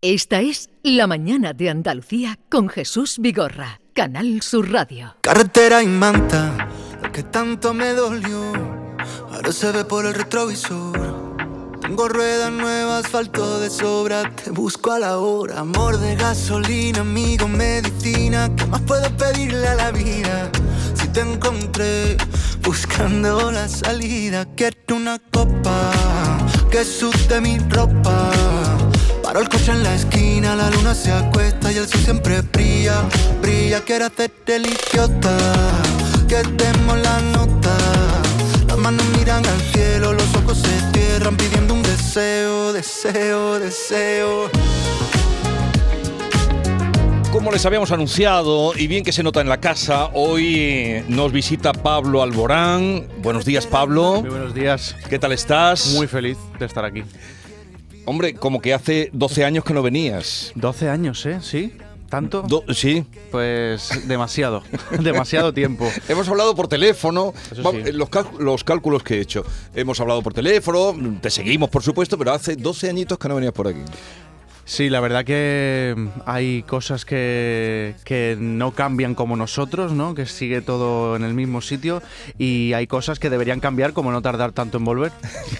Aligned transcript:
Esta 0.00 0.40
es 0.42 0.70
La 0.84 1.08
Mañana 1.08 1.54
de 1.54 1.70
Andalucía 1.70 2.38
con 2.48 2.68
Jesús 2.68 3.16
Vigorra, 3.18 3.80
Canal 3.94 4.42
Sur 4.42 4.70
Radio. 4.70 5.16
Carretera 5.22 5.82
y 5.82 5.88
manta, 5.88 6.68
lo 7.02 7.10
que 7.10 7.24
tanto 7.24 7.74
me 7.74 7.94
dolió, 7.94 8.52
ahora 9.28 9.50
se 9.50 9.72
ve 9.72 9.84
por 9.84 10.06
el 10.06 10.14
retrovisor. 10.14 11.76
Tengo 11.80 12.08
ruedas 12.08 12.52
nuevas, 12.52 13.06
asfalto 13.06 13.58
de 13.58 13.70
sobra, 13.70 14.32
te 14.36 14.52
busco 14.52 14.92
a 14.92 15.00
la 15.00 15.18
hora. 15.18 15.58
Amor 15.58 15.98
de 15.98 16.14
gasolina, 16.14 17.00
amigo, 17.00 17.48
medicina, 17.48 18.54
¿qué 18.54 18.66
más 18.66 18.82
puedo 18.82 19.10
pedirle 19.16 19.66
a 19.66 19.74
la 19.74 19.90
vida? 19.90 20.48
Si 20.94 21.08
te 21.08 21.22
encontré 21.22 22.16
buscando 22.62 23.50
la 23.50 23.66
salida, 23.66 24.46
quiero 24.54 24.94
una 24.94 25.18
copa 25.18 25.90
que 26.70 26.84
sude 26.84 27.40
mi 27.40 27.58
ropa. 27.58 28.57
Paro 29.28 29.40
el 29.42 29.48
coche 29.50 29.72
en 29.72 29.82
la 29.82 29.94
esquina, 29.94 30.56
la 30.56 30.70
luna 30.70 30.94
se 30.94 31.12
acuesta 31.12 31.70
y 31.70 31.76
el 31.76 31.86
sol 31.86 32.00
siempre 32.00 32.40
brilla, 32.40 33.02
brilla. 33.42 33.82
Quiero 33.82 34.06
hacerte 34.06 34.56
el 34.56 34.66
idiota, 34.66 35.36
que 36.26 36.36
demos 36.36 36.96
la 36.96 37.20
nota. 37.20 37.76
Las 38.66 38.78
manos 38.78 39.04
miran 39.18 39.44
al 39.44 39.60
cielo, 39.70 40.14
los 40.14 40.34
ojos 40.34 40.56
se 40.56 40.80
cierran 40.94 41.36
pidiendo 41.36 41.74
un 41.74 41.82
deseo, 41.82 42.72
deseo, 42.72 43.58
deseo. 43.58 44.50
Como 47.30 47.52
les 47.52 47.66
habíamos 47.66 47.92
anunciado, 47.92 48.72
y 48.74 48.86
bien 48.86 49.04
que 49.04 49.12
se 49.12 49.22
nota 49.22 49.42
en 49.42 49.50
la 49.50 49.60
casa, 49.60 50.06
hoy 50.14 51.04
nos 51.08 51.32
visita 51.32 51.74
Pablo 51.74 52.22
Alborán. 52.22 53.06
Buenos 53.18 53.44
días, 53.44 53.66
Pablo. 53.66 54.22
Muy 54.22 54.30
buenos 54.30 54.54
días. 54.54 54.96
¿Qué 55.10 55.18
tal 55.18 55.32
estás? 55.32 55.88
Muy 55.88 56.06
feliz 56.06 56.38
de 56.58 56.64
estar 56.64 56.86
aquí. 56.86 57.04
Hombre, 58.08 58.32
como 58.34 58.60
que 58.62 58.72
hace 58.72 59.10
12 59.12 59.44
años 59.44 59.64
que 59.64 59.74
no 59.74 59.82
venías. 59.82 60.52
12 60.54 60.88
años, 60.88 61.26
¿eh? 61.26 61.38
¿Sí? 61.42 61.74
¿Tanto? 62.08 62.40
Do- 62.40 62.64
sí. 62.72 63.04
Pues 63.30 63.90
demasiado, 64.08 64.62
demasiado 65.00 65.52
tiempo. 65.52 65.86
Hemos 66.08 66.26
hablado 66.26 66.54
por 66.54 66.66
teléfono, 66.68 67.34
sí. 67.54 67.60
eh, 67.84 67.92
los, 67.92 68.08
los 68.38 68.64
cálculos 68.64 69.02
que 69.02 69.16
he 69.16 69.20
hecho. 69.20 69.44
Hemos 69.74 70.00
hablado 70.00 70.22
por 70.22 70.32
teléfono, 70.32 70.94
te 71.20 71.28
seguimos 71.28 71.68
por 71.68 71.82
supuesto, 71.82 72.16
pero 72.16 72.32
hace 72.32 72.56
12 72.56 72.88
añitos 72.88 73.18
que 73.18 73.28
no 73.28 73.34
venías 73.34 73.52
por 73.52 73.68
aquí. 73.68 73.80
Sí, 74.70 74.90
la 74.90 75.00
verdad 75.00 75.24
que 75.24 75.94
hay 76.26 76.62
cosas 76.64 77.06
que, 77.06 77.94
que 78.04 78.36
no 78.38 78.72
cambian 78.72 79.14
como 79.14 79.34
nosotros, 79.34 79.92
¿no? 79.92 80.14
Que 80.14 80.26
sigue 80.26 80.60
todo 80.60 81.16
en 81.16 81.24
el 81.24 81.32
mismo 81.32 81.62
sitio 81.62 82.02
y 82.36 82.74
hay 82.74 82.86
cosas 82.86 83.18
que 83.18 83.30
deberían 83.30 83.60
cambiar 83.60 83.94
como 83.94 84.12
no 84.12 84.20
tardar 84.20 84.52
tanto 84.52 84.76
en 84.76 84.84
volver. 84.84 85.10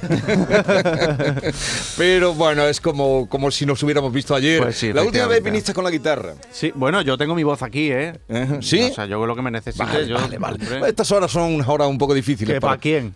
Pero 1.96 2.34
bueno, 2.34 2.64
es 2.66 2.82
como, 2.82 3.26
como 3.30 3.50
si 3.50 3.64
nos 3.64 3.82
hubiéramos 3.82 4.12
visto 4.12 4.34
ayer. 4.34 4.60
Pues 4.62 4.76
sí, 4.76 4.92
la 4.92 5.02
última 5.02 5.26
vez 5.26 5.42
viniste 5.42 5.72
con 5.72 5.84
la 5.84 5.90
guitarra. 5.90 6.34
Sí, 6.50 6.70
bueno, 6.74 7.00
yo 7.00 7.16
tengo 7.16 7.34
mi 7.34 7.44
voz 7.44 7.62
aquí, 7.62 7.90
¿eh? 7.90 8.12
Ajá. 8.28 8.58
¿Sí? 8.60 8.80
O 8.90 8.94
sea, 8.94 9.06
yo 9.06 9.24
lo 9.24 9.34
que 9.34 9.40
me 9.42 9.50
necesite. 9.50 9.84
Vale, 9.84 10.06
yo, 10.06 10.16
vale, 10.16 10.36
vale. 10.38 10.58
Estas 10.86 11.10
horas 11.12 11.30
son 11.30 11.54
unas 11.54 11.68
horas 11.68 11.88
un 11.88 11.96
poco 11.96 12.12
difíciles. 12.12 12.54
¿Que 12.56 12.60
para- 12.60 12.72
para 12.72 12.80
quién? 12.82 13.14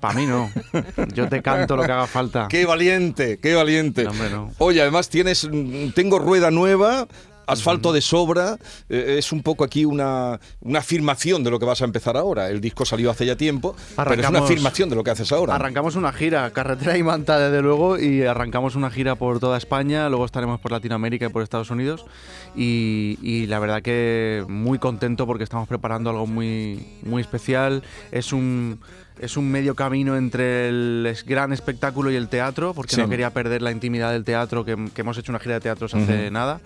Para 0.00 0.14
mí 0.14 0.26
no. 0.26 0.50
Yo 1.14 1.28
te 1.28 1.42
canto 1.42 1.76
lo 1.76 1.82
que 1.84 1.92
haga 1.92 2.06
falta. 2.06 2.48
Qué 2.48 2.64
valiente, 2.66 3.38
qué 3.38 3.54
valiente. 3.54 4.04
No, 4.04 4.10
hombre, 4.10 4.30
no. 4.30 4.50
Oye, 4.58 4.80
además 4.80 5.08
tienes, 5.08 5.48
tengo 5.94 6.18
rueda 6.18 6.50
nueva, 6.50 7.06
asfalto 7.46 7.92
de 7.92 8.00
sobra. 8.00 8.56
eh, 8.88 9.16
es 9.18 9.32
un 9.32 9.42
poco 9.42 9.64
aquí 9.64 9.84
una, 9.84 10.38
una 10.60 10.78
afirmación 10.78 11.42
de 11.42 11.50
lo 11.50 11.58
que 11.58 11.66
vas 11.66 11.82
a 11.82 11.84
empezar 11.84 12.16
ahora. 12.16 12.48
El 12.48 12.60
disco 12.60 12.84
salió 12.84 13.10
hace 13.10 13.26
ya 13.26 13.36
tiempo, 13.36 13.74
pero 13.96 14.14
es 14.14 14.28
una 14.28 14.38
afirmación 14.38 14.88
de 14.88 14.94
lo 14.96 15.02
que 15.02 15.10
haces 15.10 15.32
ahora. 15.32 15.56
Arrancamos 15.56 15.96
una 15.96 16.12
gira, 16.12 16.48
carretera 16.52 16.96
y 16.96 17.02
manta 17.02 17.38
desde 17.40 17.60
luego, 17.60 17.98
y 17.98 18.22
arrancamos 18.22 18.76
una 18.76 18.88
gira 18.90 19.16
por 19.16 19.40
toda 19.40 19.58
España, 19.58 20.08
luego 20.08 20.24
estaremos 20.24 20.60
por 20.60 20.70
Latinoamérica 20.70 21.26
y 21.26 21.28
por 21.30 21.42
Estados 21.42 21.70
Unidos, 21.70 22.06
y, 22.54 23.18
y 23.20 23.46
la 23.46 23.58
verdad 23.58 23.82
que 23.82 24.44
muy 24.48 24.78
contento 24.78 25.26
porque 25.26 25.42
estamos 25.44 25.66
preparando 25.66 26.10
algo 26.10 26.26
muy, 26.28 26.86
muy 27.02 27.20
especial. 27.20 27.82
Es 28.12 28.32
un, 28.32 28.80
es 29.20 29.36
un 29.36 29.50
medio 29.50 29.74
camino 29.74 30.16
entre 30.16 30.68
el 30.68 31.06
es- 31.08 31.24
gran 31.24 31.52
espectáculo 31.52 32.10
y 32.10 32.16
el 32.16 32.28
teatro, 32.28 32.74
porque 32.74 32.94
Sí. 32.96 33.00
no 33.00 33.08
quería 33.08 33.30
perder 33.32 33.62
la 33.62 33.70
intimidad 33.70 34.12
del 34.12 34.24
teatro, 34.24 34.64
que, 34.64 34.76
que 34.94 35.00
hemos 35.02 35.16
hecho 35.18 35.30
una 35.32 35.38
gira 35.38 35.54
de 35.54 35.60
teatros 35.60 35.94
hace 35.94 36.24
Ujú. 36.24 36.32
nada, 36.32 36.60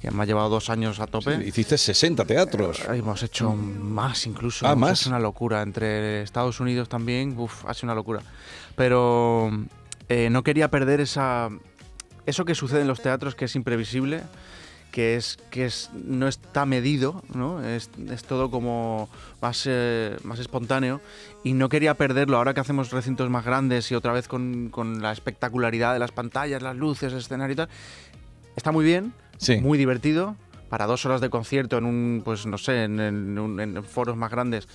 que 0.00 0.10
me 0.10 0.22
ha 0.22 0.26
llevado 0.26 0.50
dos 0.50 0.68
años 0.70 1.00
a 1.00 1.06
tope. 1.06 1.42
Hiciste 1.46 1.78
60 1.78 2.24
teatros. 2.26 2.82
Ay, 2.88 2.98
Hemos 2.98 3.22
hecho 3.22 3.52
más 3.54 4.26
incluso. 4.26 4.66
Ah, 4.66 4.76
más. 4.76 5.00
hecho 5.00 5.08
una 5.10 5.18
locura. 5.18 5.62
Entre 5.62 6.22
Estados 6.22 6.60
Unidos 6.60 6.88
también, 6.90 7.34
uf, 7.38 7.64
ha 7.66 7.72
sido 7.72 7.86
una 7.86 7.94
locura. 7.94 8.20
Pero 8.76 9.50
eh, 10.08 10.28
no 10.30 10.42
quería 10.42 10.70
perder 10.70 11.00
esa, 11.00 11.48
eso 12.26 12.44
que 12.44 12.54
sucede 12.54 12.82
en 12.82 12.88
los 12.88 13.00
teatros, 13.00 13.34
que 13.34 13.46
es 13.46 13.56
imprevisible, 13.56 14.22
que 14.94 15.16
es 15.16 15.38
que 15.50 15.64
es 15.66 15.90
no 15.92 16.28
está 16.28 16.66
medido, 16.66 17.20
¿no? 17.34 17.60
Es, 17.64 17.90
es 18.10 18.22
todo 18.22 18.48
como 18.48 19.08
más, 19.42 19.64
eh, 19.66 20.16
más 20.22 20.38
espontáneo. 20.38 21.00
Y 21.42 21.54
no 21.54 21.68
quería 21.68 21.94
perderlo. 21.94 22.36
Ahora 22.36 22.54
que 22.54 22.60
hacemos 22.60 22.92
recintos 22.92 23.28
más 23.28 23.44
grandes 23.44 23.90
y 23.90 23.96
otra 23.96 24.12
vez 24.12 24.28
con, 24.28 24.68
con 24.70 25.02
la 25.02 25.10
espectacularidad 25.10 25.94
de 25.94 25.98
las 25.98 26.12
pantallas, 26.12 26.62
las 26.62 26.76
luces, 26.76 27.12
el 27.12 27.18
escenario 27.18 27.54
y 27.54 27.56
tal, 27.56 27.68
está 28.54 28.70
muy 28.70 28.84
bien, 28.84 29.12
Sí. 29.38 29.56
muy 29.60 29.78
divertido. 29.78 30.36
Para 30.68 30.86
dos 30.86 31.04
horas 31.06 31.20
de 31.20 31.28
concierto 31.28 31.76
en 31.76 31.86
un, 31.86 32.22
pues 32.24 32.46
no 32.46 32.56
sé, 32.56 32.84
en, 32.84 33.00
en 33.00 33.36
un- 33.36 33.58
en 33.58 33.82
foros 33.82 34.16
más 34.16 34.30
grandes, 34.30 34.68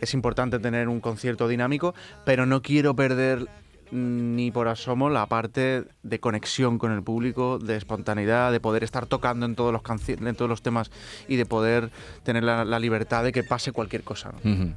es 0.00 0.14
importante 0.14 0.60
tener 0.60 0.86
un 0.88 1.00
concierto 1.00 1.48
dinámico, 1.48 1.96
pero 2.24 2.46
no 2.46 2.62
quiero 2.62 2.94
perder 2.94 3.48
ni 3.90 4.50
por 4.50 4.68
asomo 4.68 5.10
la 5.10 5.26
parte 5.26 5.84
de 6.02 6.20
conexión 6.20 6.78
con 6.78 6.92
el 6.92 7.02
público, 7.02 7.58
de 7.58 7.76
espontaneidad, 7.76 8.52
de 8.52 8.60
poder 8.60 8.84
estar 8.84 9.06
tocando 9.06 9.46
en 9.46 9.54
todos 9.54 9.72
los, 9.72 9.82
en 10.08 10.34
todos 10.34 10.48
los 10.48 10.62
temas 10.62 10.90
y 11.28 11.36
de 11.36 11.46
poder 11.46 11.90
tener 12.22 12.44
la, 12.44 12.78
libertad 12.78 13.24
de 13.24 13.32
que 13.32 13.42
pase 13.42 13.72
cualquier 13.72 14.04
cosa. 14.04 14.32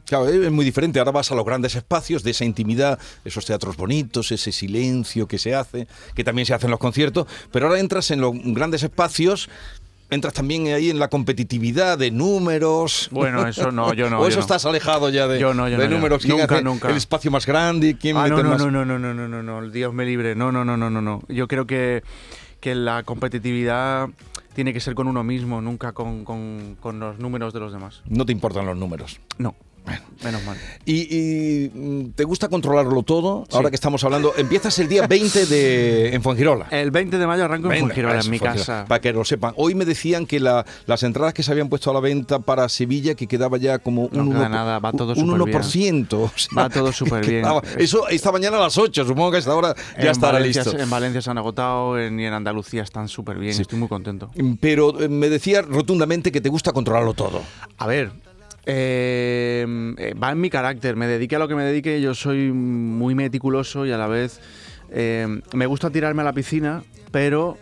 Claro, 0.05 0.27
es 0.27 0.51
muy 0.51 0.66
diferente. 0.66 0.99
Ahora 0.99 1.11
vas 1.11 1.31
a 1.31 1.35
los 1.35 1.45
grandes 1.45 1.75
espacios 1.75 2.23
de 2.23 2.31
esa 2.31 2.45
intimidad, 2.45 2.99
esos 3.23 3.45
teatros 3.45 3.77
bonitos, 3.77 4.31
ese 4.31 4.51
silencio 4.51 5.28
que 5.28 5.38
se 5.38 5.53
hace, 5.53 5.88
que 6.16 6.23
también 6.23 6.45
se 6.45 6.53
hace 6.53 6.66
en 6.66 6.72
los 6.72 6.79
conciertos, 6.79 7.28
pero 7.51 7.67
ahora 7.67 7.79
entras 7.79 8.11
en 8.11 8.22
los 8.22 8.33
grandes 8.33 8.83
espacios. 8.83 9.49
Entras 10.11 10.33
también 10.33 10.67
ahí 10.67 10.89
en 10.89 10.99
la 10.99 11.07
competitividad 11.07 11.97
de 11.97 12.11
números. 12.11 13.07
Bueno, 13.11 13.47
eso 13.47 13.72
no, 13.72 13.94
yo 13.94 14.09
no, 14.09 14.19
o 14.19 14.27
eso 14.27 14.38
no. 14.38 14.41
estás 14.41 14.66
alejado 14.66 15.09
ya 15.09 15.25
de, 15.27 15.39
Yo 15.39 15.53
no, 15.53 15.69
yo 15.69 15.77
de 15.77 15.77
no, 15.77 15.83
yo 15.85 15.89
no. 15.89 15.95
números. 15.95 16.22
¿Quién 16.23 16.38
Nunca, 16.38 16.55
hace 16.55 16.63
nunca. 16.63 16.89
El 16.89 16.97
espacio 16.97 17.31
más 17.31 17.45
grande, 17.45 17.97
quién 17.97 18.17
Ah, 18.17 18.27
no, 18.27 18.35
mete 18.35 18.44
no, 18.44 18.49
más. 18.49 18.59
no, 18.59 18.69
no, 18.72 18.85
no, 18.85 18.99
no, 18.99 19.13
no, 19.13 19.27
no, 19.27 19.41
no, 19.61 19.69
Dios 19.69 19.94
me 19.94 20.05
libre. 20.05 20.35
No, 20.35 20.51
no, 20.51 20.66
no, 20.66 20.75
no, 20.75 20.89
no, 20.89 21.01
no. 21.01 21.23
Yo 21.29 21.47
creo 21.47 21.66
que, 21.66 22.03
que 22.59 22.75
la 22.75 23.03
competitividad 23.03 24.09
tiene 24.53 24.73
que 24.73 24.81
ser 24.81 24.95
con 24.95 25.07
uno 25.07 25.23
mismo, 25.23 25.61
nunca 25.61 25.94
con, 25.94 26.25
con- 26.25 26.75
con 26.81 26.99
los 26.99 27.17
números 27.19 27.53
de 27.53 27.61
los 27.61 27.72
demás. 27.72 28.01
No 28.05 28.25
te 28.25 28.33
importan 28.33 28.66
los 28.66 28.75
números. 28.75 29.22
No, 29.38 29.55
menos 30.23 30.43
mal. 30.45 30.55
¿Y, 30.85 31.07
y, 31.65 31.69
mm, 31.73 32.11
te 32.11 32.23
gusta 32.23 32.47
controlarlo 32.47 33.01
todo? 33.03 33.45
Ahora 33.51 33.69
que 33.69 33.75
estamos 33.75 34.03
hablando, 34.03 34.33
empiezas 34.37 34.77
el 34.79 34.87
día 34.87 35.07
20 35.07 35.47
de, 35.47 36.13
en 36.13 36.21
Fuengirola. 36.21 36.67
El 36.69 36.91
20 36.91 37.17
de 37.17 37.25
mayo 37.27 37.45
arranco 37.45 37.71
en 37.71 37.79
Fuengirola, 37.79 38.19
en 38.21 38.29
mi 38.29 38.37
Fuengirola, 38.37 38.53
casa. 38.59 38.85
Para 38.87 39.01
que 39.01 39.11
lo 39.13 39.25
sepan. 39.25 39.53
Hoy 39.57 39.73
me 39.73 39.83
decían 39.85 40.27
que 40.27 40.39
la- 40.39 40.63
las 40.85 41.01
entradas 41.03 41.33
que 41.33 41.41
se 41.41 41.51
habían 41.51 41.69
puesto 41.69 41.89
a 41.89 41.93
la 41.95 41.99
venta 41.99 42.37
para 42.39 42.69
Sevilla, 42.69 43.15
que 43.15 43.27
quedaba 43.27 43.57
ya 43.57 43.79
como 43.79 44.03
un, 44.03 44.09
queda 44.09 44.21
1%, 44.47 44.49
nada, 44.49 44.77
va 44.79 44.91
todo 44.91 45.13
un 45.13 45.15
superbién. 45.15 46.07
1%. 46.07 46.13
o 46.13 46.31
sea, 46.35 46.63
Va 46.63 46.69
todo 46.69 46.91
superbién. 46.93 47.41
quedaba- 47.41 47.61
Eso 47.77 48.07
esta 48.07 48.31
mañana 48.31 48.57
a 48.57 48.61
las 48.61 48.77
8, 48.77 49.03
supongo 49.05 49.31
que 49.31 49.37
a 49.37 49.39
esta 49.39 49.55
hora 49.55 49.73
ya 49.97 50.03
en 50.03 50.07
estará 50.09 50.33
Valencia, 50.33 50.63
listo. 50.63 50.77
En 50.79 50.89
Valencia 50.89 51.21
se 51.23 51.31
han 51.31 51.37
agotado 51.39 51.99
en- 51.99 52.19
y 52.19 52.25
en 52.25 52.33
Andalucía 52.33 52.83
están 52.83 53.07
súper 53.07 53.39
bien. 53.39 53.55
Sí. 53.55 53.63
Estoy 53.63 53.79
muy 53.79 53.87
contento. 53.87 54.29
Pero 54.59 55.01
eh, 55.01 55.09
me 55.09 55.29
decía 55.29 55.63
rotundamente 55.63 56.31
que 56.31 56.41
te 56.41 56.49
gusta 56.49 56.71
controlarlo 56.71 57.13
todo. 57.15 57.41
A 57.79 57.87
ver, 57.87 58.11
eh, 58.66 59.66
eh, 59.97 60.13
va 60.13 60.31
en 60.31 60.41
mi 60.41 60.49
carácter. 60.49 60.95
Me 60.95 61.07
dedique 61.07 61.35
a 61.35 61.39
lo 61.39 61.47
que 61.47 61.55
me 61.55 61.63
dedique, 61.63 62.01
yo 62.01 62.13
soy 62.13 62.51
muy 62.51 63.16
meticuloso 63.16 63.85
y 63.85 63.91
a 63.91 63.97
la 63.97 64.07
vez 64.07 64.39
eh, 64.91 65.27
me 65.53 65.66
gusta 65.66 65.89
tirarme 65.89 66.22
a 66.22 66.25
la 66.25 66.33
piscina, 66.33 66.83
pero 67.11 67.57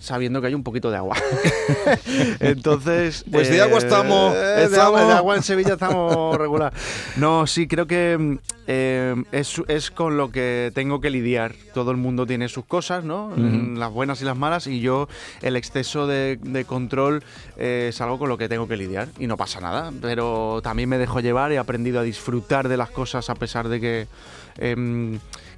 sabiendo 0.00 0.40
que 0.40 0.48
hay 0.48 0.54
un 0.54 0.64
poquito 0.64 0.90
de 0.90 0.96
agua. 0.96 1.16
Entonces. 2.40 3.24
Pues 3.30 3.48
de 3.50 3.60
agua 3.60 3.78
estamos- 3.78 4.34
de 4.34 4.64
estamos- 4.64 4.78
agua, 5.00 5.04
de 5.04 5.12
agua 5.12 5.36
en 5.36 5.42
Sevilla 5.42 5.74
estamos 5.74 6.36
regular. 6.38 6.72
No, 7.16 7.46
sí, 7.46 7.66
creo 7.68 7.86
que 7.86 8.38
eh, 8.66 9.14
es, 9.32 9.60
es 9.68 9.90
con 9.90 10.16
lo 10.16 10.30
que 10.30 10.72
tengo 10.74 11.00
que 11.00 11.10
lidiar. 11.10 11.54
Todo 11.74 11.90
el 11.90 11.96
mundo 11.96 12.26
tiene 12.26 12.48
sus 12.48 12.64
cosas, 12.64 13.04
¿no? 13.04 13.32
Las 13.36 13.90
buenas 13.92 14.20
y 14.22 14.24
las 14.24 14.36
malas, 14.36 14.66
y 14.66 14.80
yo 14.80 15.08
el 15.42 15.56
exceso 15.56 16.06
de, 16.06 16.38
de 16.42 16.64
control 16.64 17.22
eh, 17.56 17.86
es 17.90 18.00
algo 18.00 18.18
con 18.18 18.28
lo 18.28 18.38
que 18.38 18.48
tengo 18.48 18.66
que 18.68 18.76
lidiar. 18.76 19.08
Y 19.18 19.26
no 19.26 19.36
pasa 19.36 19.60
nada, 19.60 19.92
pero 20.00 20.60
también 20.62 20.88
me 20.88 20.98
dejo 20.98 21.20
llevar, 21.20 21.52
he 21.52 21.58
aprendido 21.58 22.00
a 22.00 22.02
disfrutar 22.02 22.68
de 22.68 22.76
las 22.76 22.90
cosas 22.90 23.30
a 23.30 23.34
pesar 23.34 23.68
de 23.68 23.80
que. 23.80 24.06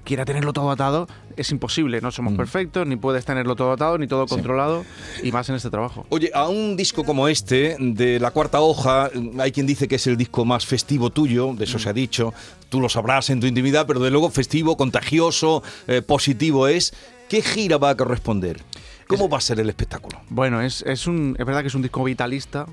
Quiera 0.04 0.24
tenerlo 0.24 0.52
todo 0.52 0.70
atado, 0.70 1.06
es 1.36 1.50
imposible. 1.50 2.00
No 2.00 2.10
somos 2.10 2.34
perfectos, 2.34 2.86
ni 2.86 2.96
puedes 2.96 3.24
tenerlo 3.24 3.56
todo 3.56 3.72
atado, 3.72 3.98
ni 3.98 4.06
todo 4.06 4.26
controlado, 4.26 4.84
y 5.22 5.32
más 5.32 5.48
en 5.48 5.54
este 5.56 5.70
trabajo. 5.70 6.06
Oye, 6.10 6.30
a 6.34 6.48
un 6.48 6.76
disco 6.76 7.04
como 7.04 7.28
este, 7.28 7.76
de 7.78 8.18
La 8.20 8.30
Cuarta 8.30 8.60
Hoja, 8.60 9.10
hay 9.38 9.52
quien 9.52 9.66
dice 9.66 9.88
que 9.88 9.96
es 9.96 10.06
el 10.06 10.16
disco 10.16 10.44
más 10.44 10.66
festivo 10.66 11.10
tuyo, 11.10 11.54
de 11.54 11.64
eso 11.64 11.78
se 11.78 11.88
ha 11.88 11.92
dicho, 11.92 12.34
tú 12.68 12.80
lo 12.80 12.88
sabrás 12.88 13.30
en 13.30 13.40
tu 13.40 13.46
intimidad, 13.46 13.86
pero 13.86 14.00
de 14.00 14.10
luego 14.10 14.30
festivo, 14.30 14.76
contagioso, 14.76 15.62
eh, 15.86 16.02
positivo 16.02 16.68
es. 16.68 16.92
¿Qué 17.28 17.40
gira 17.40 17.78
va 17.78 17.90
a 17.90 17.96
corresponder? 17.96 18.60
¿Cómo 19.06 19.28
va 19.28 19.38
a 19.38 19.40
ser 19.40 19.58
el 19.60 19.68
espectáculo? 19.68 20.20
Bueno, 20.28 20.60
es, 20.60 20.82
es, 20.82 21.06
un, 21.06 21.34
es 21.38 21.46
verdad 21.46 21.62
que 21.62 21.68
es 21.68 21.74
un 21.74 21.82
disco 21.82 22.04
vitalista, 22.04 22.66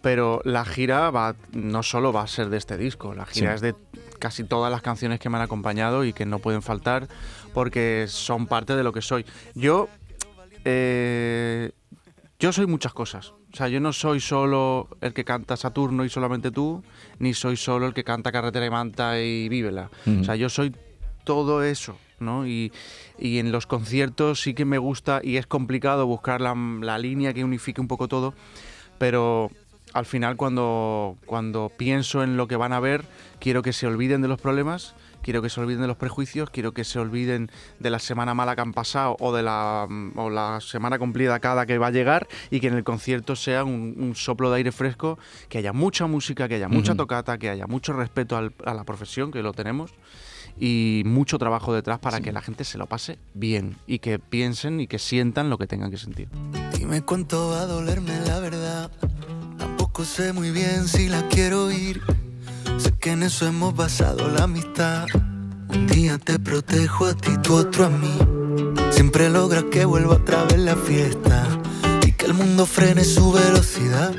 pero 0.00 0.40
la 0.44 0.64
gira 0.64 1.10
va 1.10 1.34
no 1.52 1.82
solo 1.82 2.12
va 2.12 2.22
a 2.22 2.26
ser 2.26 2.48
de 2.48 2.56
este 2.56 2.76
disco, 2.78 3.14
la 3.14 3.26
gira 3.26 3.50
Sí. 3.50 3.54
es 3.56 3.60
de 3.60 3.74
casi 4.18 4.44
todas 4.44 4.70
las 4.70 4.82
canciones 4.82 5.20
que 5.20 5.28
me 5.28 5.36
han 5.36 5.42
acompañado 5.42 6.04
y 6.04 6.12
que 6.12 6.26
no 6.26 6.38
pueden 6.38 6.62
faltar 6.62 7.08
porque 7.54 8.06
son 8.08 8.46
parte 8.46 8.76
de 8.76 8.82
lo 8.82 8.92
que 8.92 9.02
soy. 9.02 9.24
Yo, 9.54 9.88
eh, 10.64 11.72
yo 12.38 12.52
soy 12.52 12.66
muchas 12.66 12.92
cosas. 12.92 13.32
O 13.52 13.56
sea, 13.56 13.68
yo 13.68 13.80
no 13.80 13.92
soy 13.92 14.20
solo 14.20 14.88
el 15.00 15.14
que 15.14 15.24
canta 15.24 15.56
Saturno 15.56 16.04
y 16.04 16.10
solamente 16.10 16.50
tú, 16.50 16.84
ni 17.18 17.32
soy 17.32 17.56
solo 17.56 17.86
el 17.86 17.94
que 17.94 18.04
canta 18.04 18.30
Carretera 18.30 18.66
y 18.66 18.70
Manta 18.70 19.20
y 19.20 19.48
Vívela. 19.48 19.90
O 20.20 20.24
sea, 20.24 20.36
yo 20.36 20.50
soy 20.50 20.74
todo 21.24 21.62
eso, 21.62 21.98
¿no? 22.20 22.46
Y, 22.46 22.72
y 23.18 23.38
en 23.38 23.50
los 23.50 23.66
conciertos 23.66 24.42
sí 24.42 24.52
que 24.52 24.66
me 24.66 24.78
gusta 24.78 25.20
y 25.24 25.36
es 25.36 25.46
complicado 25.46 26.06
buscar 26.06 26.40
la, 26.40 26.54
la 26.54 26.98
línea 26.98 27.32
que 27.32 27.42
unifique 27.42 27.80
un 27.80 27.88
poco 27.88 28.06
todo, 28.06 28.34
pero 28.98 29.50
al 29.94 30.06
final 30.06 30.36
cuando, 30.36 31.16
cuando 31.26 31.70
pienso 31.76 32.22
en 32.22 32.36
lo 32.36 32.46
que 32.48 32.56
van 32.56 32.72
a 32.72 32.80
ver, 32.80 33.04
quiero 33.40 33.62
que 33.62 33.72
se 33.72 33.86
olviden 33.86 34.20
de 34.22 34.28
los 34.28 34.40
problemas, 34.40 34.94
quiero 35.22 35.42
que 35.42 35.50
se 35.50 35.60
olviden 35.60 35.80
de 35.82 35.86
los 35.88 35.96
prejuicios, 35.96 36.50
quiero 36.50 36.72
que 36.72 36.84
se 36.84 36.98
olviden 36.98 37.50
de 37.80 37.90
la 37.90 37.98
semana 37.98 38.34
mala 38.34 38.54
que 38.54 38.62
han 38.62 38.72
pasado 38.72 39.16
o 39.20 39.34
de 39.34 39.42
la, 39.42 39.86
o 40.16 40.30
la 40.30 40.60
semana 40.60 40.98
complicada 40.98 41.66
que 41.66 41.78
va 41.78 41.88
a 41.88 41.90
llegar 41.90 42.28
y 42.50 42.60
que 42.60 42.68
en 42.68 42.74
el 42.74 42.84
concierto 42.84 43.34
sea 43.36 43.64
un, 43.64 43.94
un 43.98 44.14
soplo 44.14 44.50
de 44.50 44.58
aire 44.58 44.72
fresco, 44.72 45.18
que 45.48 45.58
haya 45.58 45.72
mucha 45.72 46.06
música, 46.06 46.48
que 46.48 46.54
haya 46.56 46.68
mucha 46.68 46.94
tocata, 46.94 47.38
que 47.38 47.50
haya 47.50 47.66
mucho 47.66 47.92
respeto 47.92 48.36
al- 48.36 48.54
a 48.64 48.74
la 48.74 48.84
profesión, 48.84 49.30
que 49.30 49.42
lo 49.42 49.52
tenemos, 49.52 49.92
y 50.60 51.02
mucho 51.06 51.38
trabajo 51.38 51.72
detrás 51.72 51.98
para 52.00 52.20
que 52.20 52.32
la 52.32 52.40
gente 52.40 52.64
se 52.64 52.78
lo 52.78 52.86
pase 52.86 53.18
bien 53.34 53.76
y 53.86 54.00
que 54.00 54.18
piensen 54.18 54.80
y 54.80 54.86
que 54.88 54.98
sientan 54.98 55.50
lo 55.50 55.58
que 55.58 55.66
tengan 55.68 55.90
que 55.90 55.98
sentir. 55.98 56.28
Dime 56.76 57.02
cuánto 57.02 57.50
va 57.50 57.60
a 57.62 57.66
dolerme 57.66 58.18
la 58.26 58.40
verdad. 58.40 58.90
Sé 60.04 60.32
muy 60.32 60.50
bien 60.50 60.86
si 60.88 61.08
la 61.08 61.26
quiero 61.28 61.64
oír. 61.66 62.00
Sé 62.78 62.92
que 62.98 63.10
en 63.12 63.22
eso 63.22 63.46
hemos 63.46 63.74
basado 63.74 64.28
la 64.28 64.44
amistad. 64.44 65.06
Un 65.68 65.86
día 65.86 66.18
te 66.18 66.38
protejo 66.38 67.06
a 67.06 67.14
ti, 67.14 67.36
tú 67.42 67.54
otro 67.56 67.86
a 67.86 67.90
mí. 67.90 68.16
Siempre 68.90 69.28
logras 69.28 69.64
que 69.64 69.84
vuelva 69.84 70.14
otra 70.14 70.44
vez 70.44 70.58
la 70.58 70.76
fiesta 70.76 71.46
y 72.06 72.12
que 72.12 72.26
el 72.26 72.34
mundo 72.34 72.64
frene 72.64 73.04
su 73.04 73.32
velocidad. 73.32 74.14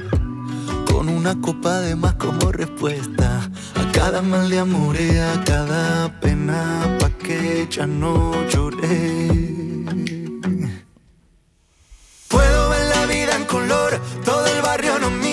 Con 0.86 1.10
una 1.10 1.40
copa 1.42 1.80
de 1.80 1.96
más 1.96 2.16
como 2.16 2.52
respuesta 2.52 3.50
a 3.76 3.92
cada 3.92 4.22
mal 4.22 4.50
de 4.50 4.60
amor 4.60 4.96
y 5.00 5.18
a 5.18 5.44
cada 5.46 6.20
pena 6.20 6.98
pa' 7.00 7.10
que 7.10 7.68
ya 7.70 7.88
no 7.88 8.34
lloré. 8.48 9.30
Puedo 12.28 12.70
ver 12.70 12.96
la 12.96 13.06
vida 13.06 13.36
en 13.36 13.46
color, 13.46 14.00
todo 14.24 14.46
el 14.46 14.62
barrio 14.62 15.00
nos 15.00 15.12
mira, 15.12 15.29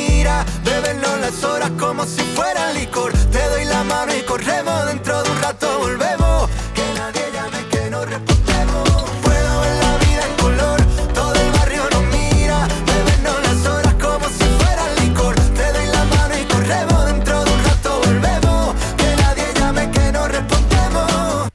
las 1.26 1.42
horas 1.42 1.72
como 1.76 2.04
si 2.06 2.22
fuera 2.36 2.72
licor. 2.72 3.12
Te 3.32 3.42
doy 3.50 3.64
la 3.64 3.82
mano 3.82 4.12
y 4.16 4.22
corremos, 4.22 4.86
dentro 4.86 5.24
de 5.24 5.30
un 5.30 5.42
rato 5.42 5.78
volvemos, 5.80 6.48
que 6.72 6.84
nadie 6.94 7.22
llame 7.34 7.58
que 7.68 7.90
no 7.90 8.04
respondemos. 8.04 8.88
Puedo 9.26 9.60
ver 9.62 9.76
la 9.86 9.94
vida 10.04 10.22
en 10.30 10.36
color, 10.44 10.78
todo 11.14 11.34
el 11.34 11.50
barrio 11.50 11.82
nos 11.90 12.04
mira, 12.14 12.68
bebernos 12.86 13.38
las 13.42 13.66
horas 13.66 13.94
como 13.94 14.26
si 14.38 14.44
fuera 14.60 14.84
licor. 15.02 15.34
Te 15.34 15.72
doy 15.76 15.86
la 15.96 16.04
mano 16.04 16.34
y 16.40 16.44
corremos, 16.44 17.06
dentro 17.06 17.44
de 17.44 17.50
un 17.50 17.64
rato 17.64 18.00
volvemos, 18.04 18.74
que 18.96 19.08
nadie 19.22 19.46
llame 19.58 19.90
que 19.90 20.12
no 20.12 20.28
respondemos. 20.28 21.48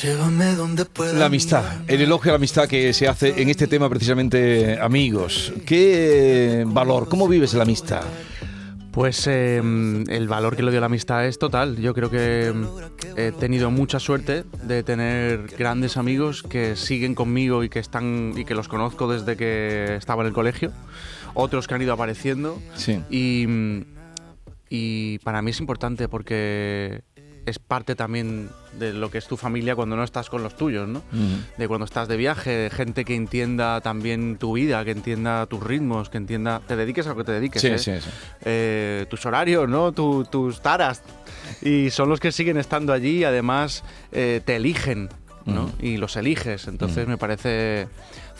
Llévame 0.00 0.54
donde 0.54 0.84
pueda. 0.84 1.12
La 1.14 1.26
amistad, 1.26 1.64
el 1.88 2.02
elogio 2.02 2.30
a 2.30 2.34
la 2.34 2.36
amistad 2.36 2.68
que 2.68 2.92
se 2.92 3.08
hace 3.08 3.42
en 3.42 3.48
este 3.50 3.66
tema 3.66 3.88
precisamente 3.88 4.78
amigos. 4.80 5.52
¿Qué 5.66 6.62
valor? 6.68 7.08
¿Cómo 7.08 7.26
vives 7.26 7.54
la 7.54 7.64
amistad? 7.64 8.04
Pues 8.92 9.26
eh, 9.26 9.56
el 9.56 10.28
valor 10.28 10.54
que 10.54 10.62
le 10.62 10.70
dio 10.70 10.80
la 10.80 10.86
amistad 10.86 11.26
es 11.26 11.38
total. 11.38 11.76
Yo 11.78 11.94
creo 11.94 12.10
que 12.10 12.52
mm, 12.54 13.18
he 13.18 13.32
tenido 13.32 13.70
mucha 13.70 13.98
suerte 13.98 14.44
de 14.64 14.82
tener 14.82 15.46
grandes 15.58 15.96
amigos 15.96 16.42
que 16.42 16.76
siguen 16.76 17.14
conmigo 17.14 17.64
y 17.64 17.70
que 17.70 17.78
están 17.78 18.34
y 18.36 18.44
que 18.44 18.54
los 18.54 18.68
conozco 18.68 19.10
desde 19.10 19.36
que 19.36 19.96
estaba 19.96 20.22
en 20.22 20.28
el 20.28 20.34
colegio. 20.34 20.72
Otros 21.34 21.66
que 21.66 21.74
han 21.74 21.80
ido 21.82 21.94
apareciendo 21.94 22.60
Sí. 22.74 23.00
y, 23.08 23.46
y 24.68 25.18
para 25.20 25.40
mí 25.40 25.52
es 25.52 25.60
importante 25.60 26.06
porque 26.08 27.02
es 27.46 27.58
parte 27.58 27.94
también 27.94 28.50
de 28.78 28.92
lo 28.92 29.10
que 29.10 29.18
es 29.18 29.26
tu 29.26 29.36
familia 29.36 29.74
cuando 29.76 29.96
no 29.96 30.04
estás 30.04 30.30
con 30.30 30.42
los 30.42 30.56
tuyos, 30.56 30.88
¿no? 30.88 31.02
De 31.58 31.68
cuando 31.68 31.84
estás 31.84 32.08
de 32.08 32.16
viaje, 32.16 32.50
de 32.50 32.70
gente 32.70 33.04
que 33.04 33.14
entienda 33.14 33.80
también 33.80 34.36
tu 34.38 34.54
vida, 34.54 34.84
que 34.84 34.92
entienda 34.92 35.44
tus 35.46 35.62
ritmos, 35.62 36.08
que 36.08 36.18
entienda, 36.18 36.60
te 36.66 36.76
dediques 36.76 37.06
a 37.06 37.10
lo 37.10 37.16
que 37.16 37.24
te 37.24 37.32
dediques, 37.32 37.60
Sí, 37.62 37.68
¿eh? 37.68 37.78
sí, 37.78 37.92
sí. 38.00 38.10
Eh, 38.44 39.06
tus 39.10 39.24
horarios, 39.26 39.68
¿no? 39.68 39.92
Tu- 39.92 40.24
tus 40.24 40.60
taras. 40.62 41.02
Y 41.60 41.90
son 41.90 42.08
los 42.08 42.18
que 42.20 42.32
siguen 42.32 42.56
estando 42.56 42.92
allí 42.92 43.18
y 43.18 43.24
además 43.24 43.84
eh, 44.12 44.40
te 44.44 44.56
eligen, 44.56 45.08
¿no? 45.44 45.70
Y 45.80 45.96
los 45.96 46.16
eliges. 46.16 46.66
Entonces 46.68 47.06
me 47.08 47.18
parece 47.18 47.88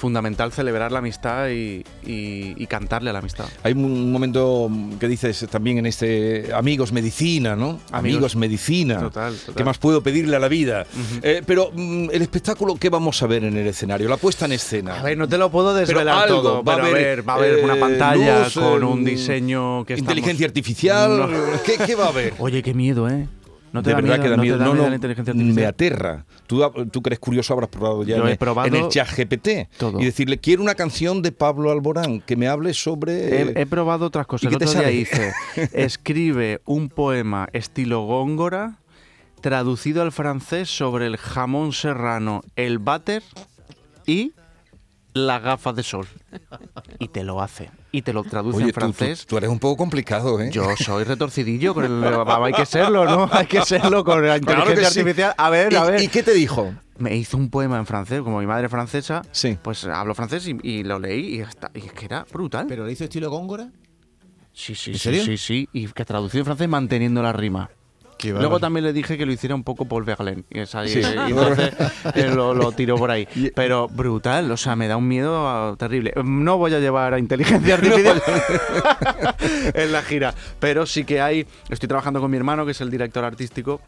fundamental 0.02 0.50
celebrar 0.50 0.90
la 0.90 0.98
amistad 0.98 1.48
y, 1.48 1.84
y- 2.04 2.54
y 2.56 2.66
cantarle 2.66 3.10
a 3.10 3.12
la 3.12 3.20
amistad. 3.20 3.44
Hay 3.62 3.72
un 3.72 4.10
momento 4.10 4.68
que 4.98 5.06
dices 5.06 5.46
también 5.48 5.78
en 5.78 5.86
este 5.86 6.50
Amigos 6.52 6.90
Medicina, 6.92 7.54
¿no? 7.54 7.78
Amigos, 7.92 7.92
Amigos. 7.92 8.36
Medicina. 8.36 8.98
Total, 8.98 9.32
total. 9.36 9.54
¿Qué 9.54 9.62
más 9.64 9.78
puedo 9.78 10.02
pedirle 10.02 10.34
a 10.36 10.40
la 10.40 10.48
vida? 10.48 10.86
Eh, 11.22 11.42
pero 11.46 11.70
mm, 11.72 12.08
el 12.12 12.20
espectáculo, 12.20 12.74
¿qué 12.76 12.88
vamos 12.90 13.22
a 13.22 13.28
ver 13.28 13.44
en 13.44 13.56
el 13.56 13.66
escenario? 13.68 14.08
La 14.08 14.16
puesta 14.16 14.46
en 14.46 14.52
escena. 14.52 14.98
A 14.98 15.02
ver, 15.04 15.16
no 15.16 15.28
te 15.28 15.38
lo 15.38 15.50
puedo 15.52 15.72
desvelar 15.72 16.24
algo, 16.24 16.42
todo, 16.42 16.64
va 16.64 16.72
a 16.72 16.76
pero 16.76 16.86
a 16.88 16.90
haber, 16.90 17.28
va 17.28 17.32
a 17.34 17.36
haber 17.36 17.64
una 17.64 17.76
eh, 17.76 17.80
pantalla 17.80 18.44
luz, 18.44 18.54
con 18.54 18.82
un 18.82 19.04
diseño 19.04 19.84
que 19.84 19.94
estamos- 19.94 20.10
Inteligencia 20.12 20.46
artificial. 20.46 21.18
No. 21.18 21.28
¿Qué, 21.64 21.76
qué 21.86 21.94
va 21.94 22.06
a 22.06 22.08
haber? 22.08 22.34
Oye, 22.38 22.60
qué 22.64 22.74
miedo, 22.74 23.08
¿eh? 23.08 23.28
No 23.72 23.82
te 23.82 23.88
de 23.90 23.94
da 23.94 24.00
verdad 24.02 24.08
miedo, 24.18 24.22
que 24.22 24.28
da 24.30 24.36
no 24.36 24.42
miedo. 24.42 24.56
te 24.56 24.58
da 24.60 24.64
No, 24.66 24.72
miedo 24.72 24.84
no, 24.84 24.90
la 24.90 24.94
inteligencia 24.96 25.34
me 25.34 25.40
artificial. 25.40 25.68
aterra. 25.70 26.26
¿Tú, 26.46 26.62
tú 26.92 27.02
que 27.02 27.08
eres 27.08 27.18
curioso 27.18 27.52
habrás 27.54 27.70
probado 27.70 28.02
ya 28.04 28.16
Yo 28.16 28.22
en, 28.24 28.28
he 28.28 28.32
el- 28.32 28.38
probado 28.38 28.68
en 28.68 28.74
el 28.76 28.88
chat 28.88 29.08
GPT 29.16 29.68
todo. 29.78 29.98
y 30.00 30.04
decirle, 30.04 30.38
quiero 30.38 30.62
una 30.62 30.74
canción 30.74 31.22
de 31.22 31.32
Pablo 31.32 31.70
Alborán 31.70 32.20
que 32.20 32.36
me 32.36 32.48
hable 32.48 32.74
sobre... 32.74 33.42
He, 33.42 33.62
he 33.62 33.66
probado 33.66 34.06
otras 34.06 34.26
¿Y 34.26 34.28
cosas. 34.28 34.48
qué 34.50 34.54
El 34.54 34.58
te 34.58 34.66
otro 34.66 34.80
día 34.80 34.90
hice, 34.90 35.32
escribe 35.72 36.60
un 36.66 36.88
poema 36.90 37.48
estilo 37.52 38.02
góngora 38.02 38.78
traducido 39.40 40.02
al 40.02 40.12
francés 40.12 40.68
sobre 40.68 41.06
el 41.06 41.16
jamón 41.16 41.72
serrano, 41.72 42.42
el 42.56 42.78
váter 42.78 43.22
y 44.06 44.32
las 45.14 45.42
gafas 45.42 45.74
de 45.76 45.82
sol. 45.82 46.06
Y 46.98 47.08
te 47.08 47.24
lo 47.24 47.42
hace. 47.42 47.70
Y 47.94 48.00
te 48.02 48.12
lo 48.14 48.24
traduce 48.24 48.56
Oye, 48.56 48.66
en 48.66 48.72
tú, 48.72 48.80
tú- 48.80 48.80
francés. 48.80 49.26
tú 49.26 49.36
eres 49.36 49.50
un 49.50 49.58
poco 49.58 49.76
complicado, 49.76 50.40
¿eh? 50.40 50.48
Yo 50.50 50.64
soy 50.78 51.04
retorcidillo 51.04 51.74
con 51.74 51.84
el... 51.84 52.02
Hay 52.42 52.52
que 52.54 52.64
serlo, 52.64 53.04
¿no? 53.04 53.28
Hay 53.30 53.44
que 53.46 53.60
serlo 53.62 54.02
con 54.02 54.26
la 54.26 54.40
Claro 54.40 54.60
inteligencia 54.62 54.90
sí. 54.90 55.00
artificial. 55.00 55.34
A 55.36 55.50
ver, 55.50 55.72
¿Y, 55.72 55.76
a 55.76 55.84
ver. 55.84 56.00
¿Y 56.02 56.08
qué 56.08 56.22
te 56.22 56.32
dijo? 56.32 56.72
Me 56.96 57.14
hizo 57.16 57.36
un 57.36 57.50
poema 57.50 57.76
en 57.78 57.84
francés, 57.84 58.22
como 58.22 58.40
mi 58.40 58.46
madre 58.46 58.64
es 58.66 58.70
francesa. 58.70 59.20
Sí. 59.30 59.58
Pues 59.60 59.84
hablo 59.84 60.14
francés 60.14 60.48
y, 60.48 60.56
y 60.62 60.84
lo 60.84 60.98
leí 60.98 61.36
y, 61.36 61.40
hasta, 61.42 61.70
y 61.74 61.80
es 61.86 61.92
que 61.92 62.06
era 62.06 62.24
brutal. 62.32 62.64
¿Pero 62.66 62.86
le 62.86 62.92
hizo 62.92 63.04
estilo 63.04 63.28
Góngora? 63.30 63.68
Sí, 64.54 64.74
sí, 64.74 64.92
¿En 64.92 64.98
sí, 64.98 65.02
serio? 65.02 65.24
sí, 65.24 65.36
sí. 65.36 65.68
Y 65.74 65.86
que 65.88 66.04
traducido 66.06 66.40
en 66.40 66.44
francés 66.46 66.68
manteniendo 66.70 67.22
la 67.22 67.32
rima. 67.34 67.70
Luego 68.24 68.60
también 68.60 68.84
le 68.84 68.92
dije 68.92 69.16
que 69.18 69.26
lo 69.26 69.32
hiciera 69.32 69.54
un 69.54 69.64
poco 69.64 69.84
Paul 69.86 70.04
Verlaine. 70.04 70.44
Y, 70.50 70.60
esa- 70.60 70.86
Sí. 70.86 71.00
y 71.00 71.04
entonces 71.30 71.72
él 72.14 72.34
lo, 72.34 72.54
lo 72.54 72.72
tiró 72.72 72.96
por 72.96 73.10
ahí. 73.10 73.26
Pero 73.54 73.88
brutal, 73.88 74.50
o 74.50 74.56
sea, 74.56 74.76
me 74.76 74.88
da 74.88 74.96
un 74.96 75.08
miedo 75.08 75.76
terrible. 75.76 76.12
No 76.24 76.58
voy 76.58 76.74
a 76.74 76.78
llevar 76.80 77.14
a 77.14 77.18
inteligencia 77.18 77.74
artificial 77.76 78.22
en 79.74 79.92
la 79.92 80.02
gira. 80.02 80.34
Pero 80.58 80.86
sí 80.86 81.04
que 81.04 81.20
hay. 81.20 81.46
Estoy 81.68 81.88
trabajando 81.88 82.20
con 82.20 82.30
mi 82.30 82.36
hermano, 82.36 82.64
que 82.64 82.72
es 82.72 82.80
el 82.80 82.90
director 82.90 83.24
artístico. 83.24 83.80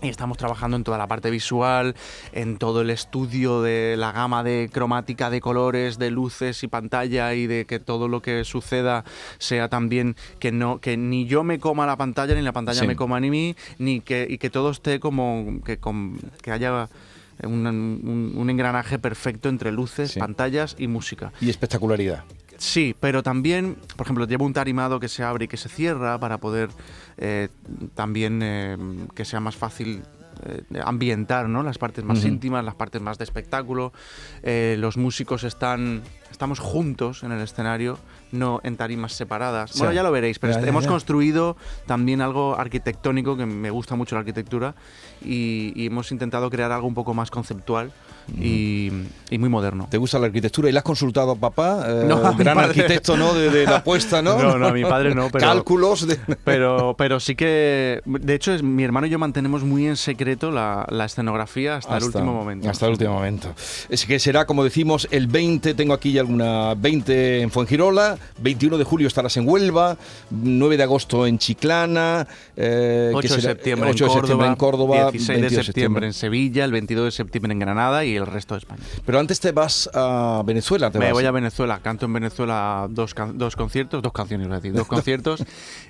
Y 0.00 0.08
estamos 0.08 0.36
trabajando 0.38 0.76
en 0.76 0.84
toda 0.84 0.96
la 0.96 1.08
parte 1.08 1.28
visual, 1.28 1.96
en 2.32 2.56
todo 2.58 2.82
el 2.82 2.90
estudio 2.90 3.62
de 3.62 3.96
la 3.96 4.12
gama 4.12 4.44
de 4.44 4.70
cromática 4.72 5.28
de 5.28 5.40
colores, 5.40 5.98
de 5.98 6.12
luces 6.12 6.62
y 6.62 6.68
pantalla 6.68 7.34
y 7.34 7.48
de 7.48 7.64
que 7.66 7.80
todo 7.80 8.06
lo 8.06 8.22
que 8.22 8.44
suceda 8.44 9.04
sea 9.38 9.68
también 9.68 10.14
que 10.38 10.52
no 10.52 10.78
que 10.80 10.96
ni 10.96 11.26
yo 11.26 11.42
me 11.42 11.58
coma 11.58 11.84
la 11.84 11.96
pantalla 11.96 12.36
ni 12.36 12.42
la 12.42 12.52
pantalla 12.52 12.78
Sí. 12.82 12.86
me 12.86 12.94
coma 12.94 13.18
ni 13.18 13.28
mí 13.30 13.56
ni 13.78 14.00
que 14.00 14.24
y 14.30 14.38
que 14.38 14.50
todo 14.50 14.70
esté 14.70 15.00
como 15.00 15.60
que 15.64 15.78
con- 15.78 16.20
que 16.42 16.52
haya 16.52 16.88
un, 17.42 17.66
un- 17.66 18.32
un 18.36 18.50
engranaje 18.50 19.00
perfecto 19.00 19.48
entre 19.48 19.72
luces, 19.72 20.12
Sí. 20.12 20.20
pantallas 20.20 20.76
y 20.78 20.86
música. 20.86 21.32
Y 21.40 21.50
espectacularidad. 21.50 22.22
Sí, 22.58 22.94
pero 22.98 23.22
también, 23.22 23.76
por 23.96 24.04
ejemplo, 24.06 24.26
llevo 24.26 24.44
un 24.44 24.52
tarimado 24.52 24.98
que 25.00 25.08
se 25.08 25.22
abre 25.22 25.44
y 25.46 25.48
que 25.48 25.56
se 25.56 25.68
cierra 25.68 26.18
para 26.18 26.38
poder 26.38 26.70
eh, 27.16 27.48
también 27.94 28.40
eh, 28.42 28.76
que 29.14 29.24
sea 29.24 29.38
más 29.40 29.56
fácil 29.56 30.02
eh, 30.44 30.62
ambientar 30.84 31.48
¿no? 31.48 31.62
las 31.62 31.78
partes 31.78 32.04
más 32.04 32.24
íntimas, 32.24 32.64
las 32.64 32.74
partes 32.74 33.00
más 33.00 33.16
de 33.18 33.24
espectáculo. 33.24 33.92
Eh, 34.42 34.76
los 34.78 34.96
músicos 34.96 35.44
están, 35.44 36.02
estamos 36.30 36.58
juntos 36.58 37.22
en 37.22 37.32
el 37.32 37.40
escenario, 37.40 37.98
no 38.32 38.60
en 38.64 38.76
tarimas 38.76 39.12
separadas. 39.12 39.70
Sí. 39.70 39.78
Bueno, 39.78 39.92
ya 39.94 40.02
lo 40.02 40.10
veréis, 40.10 40.38
pero 40.40 40.52
Ya, 40.54 40.60
ya, 40.60 40.68
hemos 40.68 40.84
ya. 40.84 40.90
construido 40.90 41.56
también 41.86 42.20
algo 42.20 42.58
arquitectónico, 42.58 43.36
que 43.36 43.46
me 43.46 43.70
gusta 43.70 43.94
mucho 43.94 44.16
la 44.16 44.20
arquitectura, 44.20 44.74
y, 45.24 45.72
y 45.76 45.86
hemos 45.86 46.10
intentado 46.12 46.50
crear 46.50 46.72
algo 46.72 46.86
un 46.88 46.94
poco 46.94 47.14
más 47.14 47.30
conceptual 47.30 47.92
y, 48.40 48.90
y 49.30 49.38
muy 49.38 49.48
moderno. 49.48 49.88
¿Te 49.90 49.96
gusta 49.98 50.18
la 50.18 50.26
arquitectura? 50.26 50.68
¿Y 50.68 50.72
le 50.72 50.78
has 50.78 50.84
consultado 50.84 51.32
a 51.32 51.36
papá? 51.36 51.84
Eh, 51.86 52.04
No, 52.06 52.16
a 52.26 52.32
gran 52.32 52.58
arquitecto, 52.58 53.16
¿no? 53.16 53.32
De, 53.34 53.50
de 53.50 53.64
la 53.64 53.76
apuesta, 53.78 54.20
¿no? 54.22 54.36
No, 54.38 54.58
no, 54.58 54.66
a 54.68 54.72
mi 54.72 54.82
padre 54.84 55.14
no, 55.14 55.28
pero- 55.30 55.46
Cálculos. 55.46 56.06
de- 56.06 56.18
Pero, 56.44 56.94
pero 56.98 57.20
sí 57.20 57.34
que, 57.34 58.00
de 58.04 58.34
hecho, 58.34 58.52
es, 58.52 58.62
mi 58.62 58.84
hermano 58.84 59.06
y 59.06 59.10
yo 59.10 59.18
mantenemos 59.18 59.62
muy 59.64 59.86
en 59.86 59.96
secreto 59.96 60.50
la, 60.50 60.86
la 60.90 61.04
escenografía 61.06 61.76
hasta, 61.76 61.96
el 61.96 62.04
último 62.04 62.32
momento. 62.32 62.68
Hasta 62.68 62.86
el 62.86 62.92
último 62.92 63.14
momento. 63.14 63.54
Es 63.88 64.04
que 64.04 64.18
será, 64.18 64.46
como 64.46 64.64
decimos, 64.64 65.08
el 65.10 65.26
20, 65.26 65.74
tengo 65.74 65.94
aquí 65.94 66.12
ya 66.12 66.20
alguna 66.20 66.74
20 66.74 67.40
en 67.42 67.50
Fuengirola, 67.50 68.18
21 68.40 68.78
de 68.78 68.84
julio 68.84 69.08
estarás 69.08 69.36
en 69.36 69.48
Huelva, 69.48 69.96
9 70.30 70.76
de 70.76 70.82
agosto 70.82 71.26
en 71.26 71.38
Chiclana, 71.38 72.26
eh, 72.56 73.10
8 73.14 73.28
¿qué 73.28 73.34
de, 73.36 73.40
septiembre, 73.42 73.90
8 73.90 74.04
de 74.04 74.10
en 74.10 74.12
Córdoba, 74.12 74.20
septiembre 74.20 74.46
en 74.48 74.54
Córdoba, 74.56 75.10
16 75.10 75.26
de 75.28 75.40
22 75.42 75.66
septiembre 75.66 76.06
en 76.06 76.12
Sevilla, 76.12 76.64
el 76.64 76.72
22 76.72 77.04
de 77.06 77.10
septiembre 77.12 77.52
en 77.52 77.58
Granada 77.58 78.04
y 78.04 78.17
el 78.18 78.26
resto 78.26 78.54
de 78.54 78.58
España. 78.58 78.82
Pero 79.04 79.18
antes 79.18 79.40
te 79.40 79.52
vas 79.52 79.88
a 79.94 80.42
Venezuela, 80.44 80.90
te 80.90 80.98
Me 80.98 81.06
vas. 81.06 81.14
voy 81.14 81.24
a 81.24 81.30
Venezuela, 81.30 81.80
canto 81.80 82.06
en 82.06 82.12
Venezuela 82.12 82.86
dos, 82.90 83.14
dos 83.34 83.56
conciertos, 83.56 84.02
dos 84.02 84.12
canciones, 84.12 84.48
decir, 84.48 84.72
dos 84.72 84.86
conciertos, 84.88 85.44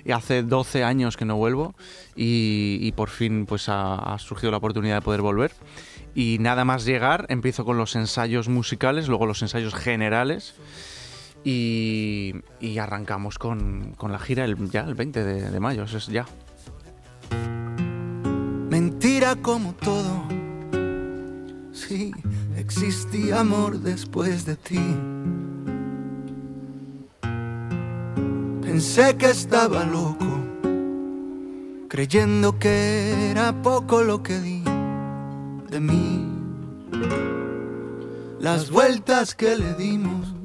y 0.05 0.11
hace 0.11 0.43
12 0.43 0.83
años 0.83 1.17
que 1.17 1.25
no 1.25 1.35
vuelvo 1.37 1.75
y, 2.15 2.77
y 2.81 2.91
por 2.93 3.09
fin 3.09 3.45
pues 3.45 3.69
ha, 3.69 3.95
ha 3.95 4.17
surgido 4.19 4.51
la 4.51 4.57
oportunidad 4.57 4.95
de 4.95 5.01
poder 5.01 5.21
volver. 5.21 5.51
Y 6.15 6.37
nada 6.39 6.65
más 6.65 6.85
llegar, 6.85 7.25
empiezo 7.29 7.65
con 7.65 7.77
los 7.77 7.95
ensayos 7.95 8.49
musicales, 8.49 9.07
luego 9.07 9.25
los 9.25 9.41
ensayos 9.41 9.75
generales 9.75 10.55
y, 11.43 12.33
y 12.59 12.77
arrancamos 12.79 13.37
con, 13.37 13.93
con 13.95 14.11
la 14.11 14.19
gira 14.19 14.43
el, 14.43 14.69
ya 14.71 14.81
el 14.81 14.95
20 14.95 15.23
de, 15.23 15.51
de 15.51 15.59
mayo, 15.59 15.83
eso 15.83 15.97
es 15.97 16.07
ya. 16.07 16.25
Mentira 18.69 19.35
como 19.35 19.73
todo. 19.73 20.38
Sí, 21.87 22.11
existía 22.57 23.39
amor 23.39 23.79
después 23.79 24.45
de 24.45 24.57
ti. 24.57 24.81
Pensé 28.61 29.15
que 29.15 29.27
estaba 29.27 29.85
loco, 29.85 30.27
creyendo 31.87 32.59
que 32.59 33.31
era 33.31 33.53
poco 33.61 34.03
lo 34.03 34.21
que 34.21 34.39
di 34.39 34.61
de 35.69 35.79
mí. 35.79 36.27
Las 38.41 38.69
vueltas 38.69 39.33
que 39.33 39.55
le 39.55 39.73
dimos 39.75 40.35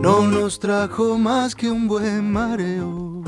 no 0.00 0.22
nos 0.22 0.60
trajo 0.60 1.18
más 1.18 1.56
que 1.56 1.68
un 1.68 1.88
buen 1.88 2.30
mareo. 2.30 3.24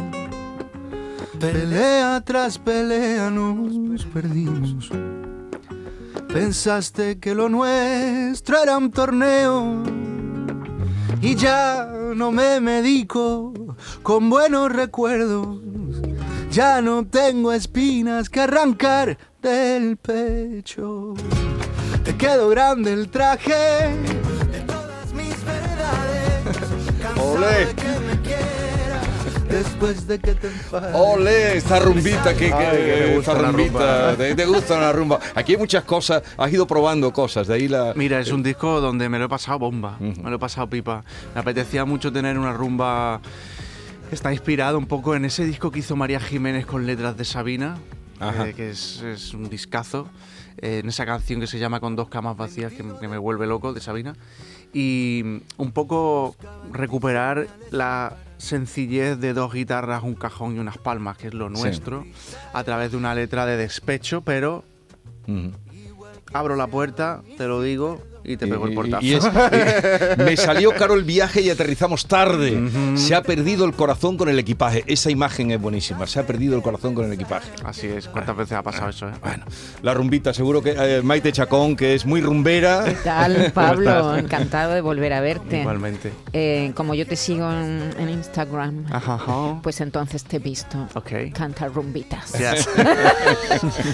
Pelea 1.40 2.22
tras 2.24 2.56
pelea 2.56 3.30
nos 3.30 4.04
perdimos. 4.06 4.90
Pensaste 6.32 7.18
que 7.18 7.34
lo 7.34 7.48
nuestro 7.48 8.62
era 8.62 8.78
un 8.78 8.92
torneo 8.92 9.82
y 11.20 11.34
ya 11.34 11.90
no 12.14 12.30
me 12.30 12.60
medico 12.60 13.52
con 14.04 14.30
buenos 14.30 14.70
recuerdos. 14.70 15.58
Ya 16.52 16.80
no 16.82 17.04
tengo 17.04 17.52
espinas 17.52 18.28
que 18.30 18.40
arrancar 18.40 19.18
del 19.42 19.96
pecho. 19.96 21.14
Te 22.04 22.16
quedó 22.16 22.48
grande 22.48 22.92
el 22.92 23.10
traje 23.10 23.52
de 24.52 24.60
todas 24.66 25.12
mis 25.12 25.44
verdades. 25.44 26.58
Cansado 27.02 27.32
Olé. 27.32 27.66
de 27.66 27.74
que 27.74 28.00
me 28.06 28.20
quieras 28.22 28.49
después 29.62 30.06
de 30.06 30.18
que 30.18 30.34
te 30.34 30.46
enfades. 30.48 30.94
¡Ole! 30.94 31.56
Esta 31.56 31.78
rumbita, 31.78 32.32
que, 32.34 32.46
que- 32.48 32.52
Ay, 32.54 32.76
que 32.76 32.82
me 32.82 32.94
que- 33.08 33.14
gusta 33.16 33.32
esta 33.32 33.42
la 33.42 33.48
rumbita, 33.52 33.70
rumba. 34.10 34.16
te, 34.16 34.34
te 34.34 34.46
gusta 34.46 34.80
la 34.80 34.92
rumba. 34.92 35.20
Aquí 35.34 35.52
hay 35.52 35.58
muchas 35.58 35.84
cosas, 35.84 36.22
has 36.36 36.52
ido 36.52 36.66
probando 36.66 37.12
cosas, 37.12 37.46
de 37.46 37.54
ahí 37.54 37.68
la... 37.68 37.92
Mira, 37.94 38.18
es 38.20 38.30
un 38.32 38.42
disco 38.42 38.80
donde 38.80 39.08
me 39.08 39.18
lo 39.18 39.26
he 39.26 39.28
pasado 39.28 39.58
bomba, 39.58 39.96
me 40.00 40.30
lo 40.30 40.36
he 40.36 40.38
pasado 40.38 40.68
pipa. 40.68 41.04
Me 41.34 41.40
apetecía 41.40 41.84
mucho 41.84 42.12
tener 42.12 42.38
una 42.38 42.52
rumba. 42.52 43.20
Está 44.10 44.32
inspirado 44.32 44.76
un 44.78 44.86
poco 44.86 45.14
en 45.14 45.24
ese 45.24 45.44
disco 45.44 45.70
que 45.70 45.78
hizo 45.80 45.94
María 45.94 46.18
Jiménez 46.18 46.66
con 46.66 46.84
letras 46.86 47.16
de 47.16 47.24
Sabina, 47.24 47.76
Ajá. 48.18 48.48
eh, 48.48 48.54
que 48.54 48.70
es, 48.70 49.02
es 49.02 49.34
un 49.34 49.48
discazo. 49.48 50.08
eh, 50.58 50.80
en 50.82 50.88
esa 50.88 51.06
canción 51.06 51.38
que 51.40 51.46
se 51.46 51.58
llama 51.58 51.78
Con 51.80 51.94
dos 51.96 52.08
camas 52.08 52.36
vacías, 52.36 52.72
que, 52.72 52.84
que 53.00 53.08
me 53.08 53.18
vuelve 53.18 53.46
loco, 53.46 53.72
de 53.72 53.80
Sabina. 53.80 54.14
Y 54.72 55.22
mm, 55.24 55.36
un 55.58 55.70
poco 55.72 56.34
recuperar 56.72 57.46
la 57.70 58.16
sencillez 58.40 59.18
de 59.20 59.34
dos 59.34 59.52
guitarras, 59.52 60.02
un 60.02 60.14
cajón 60.14 60.56
y 60.56 60.58
unas 60.58 60.78
palmas, 60.78 61.18
que 61.18 61.28
es 61.28 61.34
lo 61.34 61.48
Sí. 61.48 61.60
nuestro, 61.60 62.06
a 62.52 62.64
través 62.64 62.90
de 62.90 62.96
una 62.96 63.14
letra 63.14 63.44
de 63.46 63.56
despecho, 63.56 64.22
pero 64.22 64.64
abro 66.32 66.56
la 66.56 66.66
puerta, 66.66 67.22
te 67.36 67.46
lo 67.46 67.60
digo, 67.62 68.00
y 68.24 68.36
te 68.36 68.46
pego 68.46 68.66
el 68.66 68.74
portazo. 68.74 69.04
y 69.04 69.14
es- 69.14 69.24
me 70.18 70.36
salió 70.36 70.72
caro 70.72 70.94
el 70.94 71.04
viaje 71.04 71.40
y 71.40 71.50
aterrizamos 71.50 72.06
tarde. 72.06 72.60
Se 72.96 73.14
ha 73.14 73.22
perdido 73.22 73.64
el 73.64 73.72
corazón 73.72 74.16
con 74.16 74.28
el 74.28 74.38
equipaje. 74.38 74.84
Esa 74.86 75.10
imagen 75.10 75.50
es 75.50 75.60
buenísima. 75.60 76.06
Se 76.06 76.20
ha 76.20 76.26
perdido 76.26 76.56
el 76.56 76.62
corazón 76.62 76.94
con 76.94 77.04
el 77.06 77.12
equipaje. 77.12 77.50
Así 77.64 77.86
es, 77.86 78.08
¿cuántas 78.08 78.36
veces 78.36 78.52
ha 78.58 78.62
pasado 78.62 78.90
eso? 78.90 79.08
eh? 79.08 79.12
Bueno, 79.22 79.44
la 79.82 79.94
rumbita, 79.94 80.32
seguro 80.34 80.62
que 80.62 80.74
eh, 80.76 81.00
Maite 81.02 81.32
Chacón, 81.32 81.76
que 81.76 81.94
es 81.94 82.06
muy 82.06 82.20
rumbera. 82.20 82.84
¿Qué 82.84 82.96
tal, 83.04 83.50
Pablo? 83.54 84.16
Encantado 84.16 84.72
de 84.74 84.80
volver 84.80 85.12
a 85.12 85.20
verte. 85.20 85.60
Igualmente. 85.60 86.12
Eh, 86.32 86.72
como 86.74 86.94
yo 86.94 87.06
te 87.06 87.16
sigo 87.16 87.50
en, 87.50 87.90
en 87.98 88.08
Instagram, 88.10 88.84
Ajá, 88.90 89.14
ajá. 89.14 89.60
pues 89.62 89.80
entonces 89.80 90.24
te 90.24 90.36
he 90.36 90.40
visto 90.40 90.86
Ok. 90.94 91.10
cantar 91.34 91.72
rumbitas 91.72 92.32
Yes. 92.32 92.68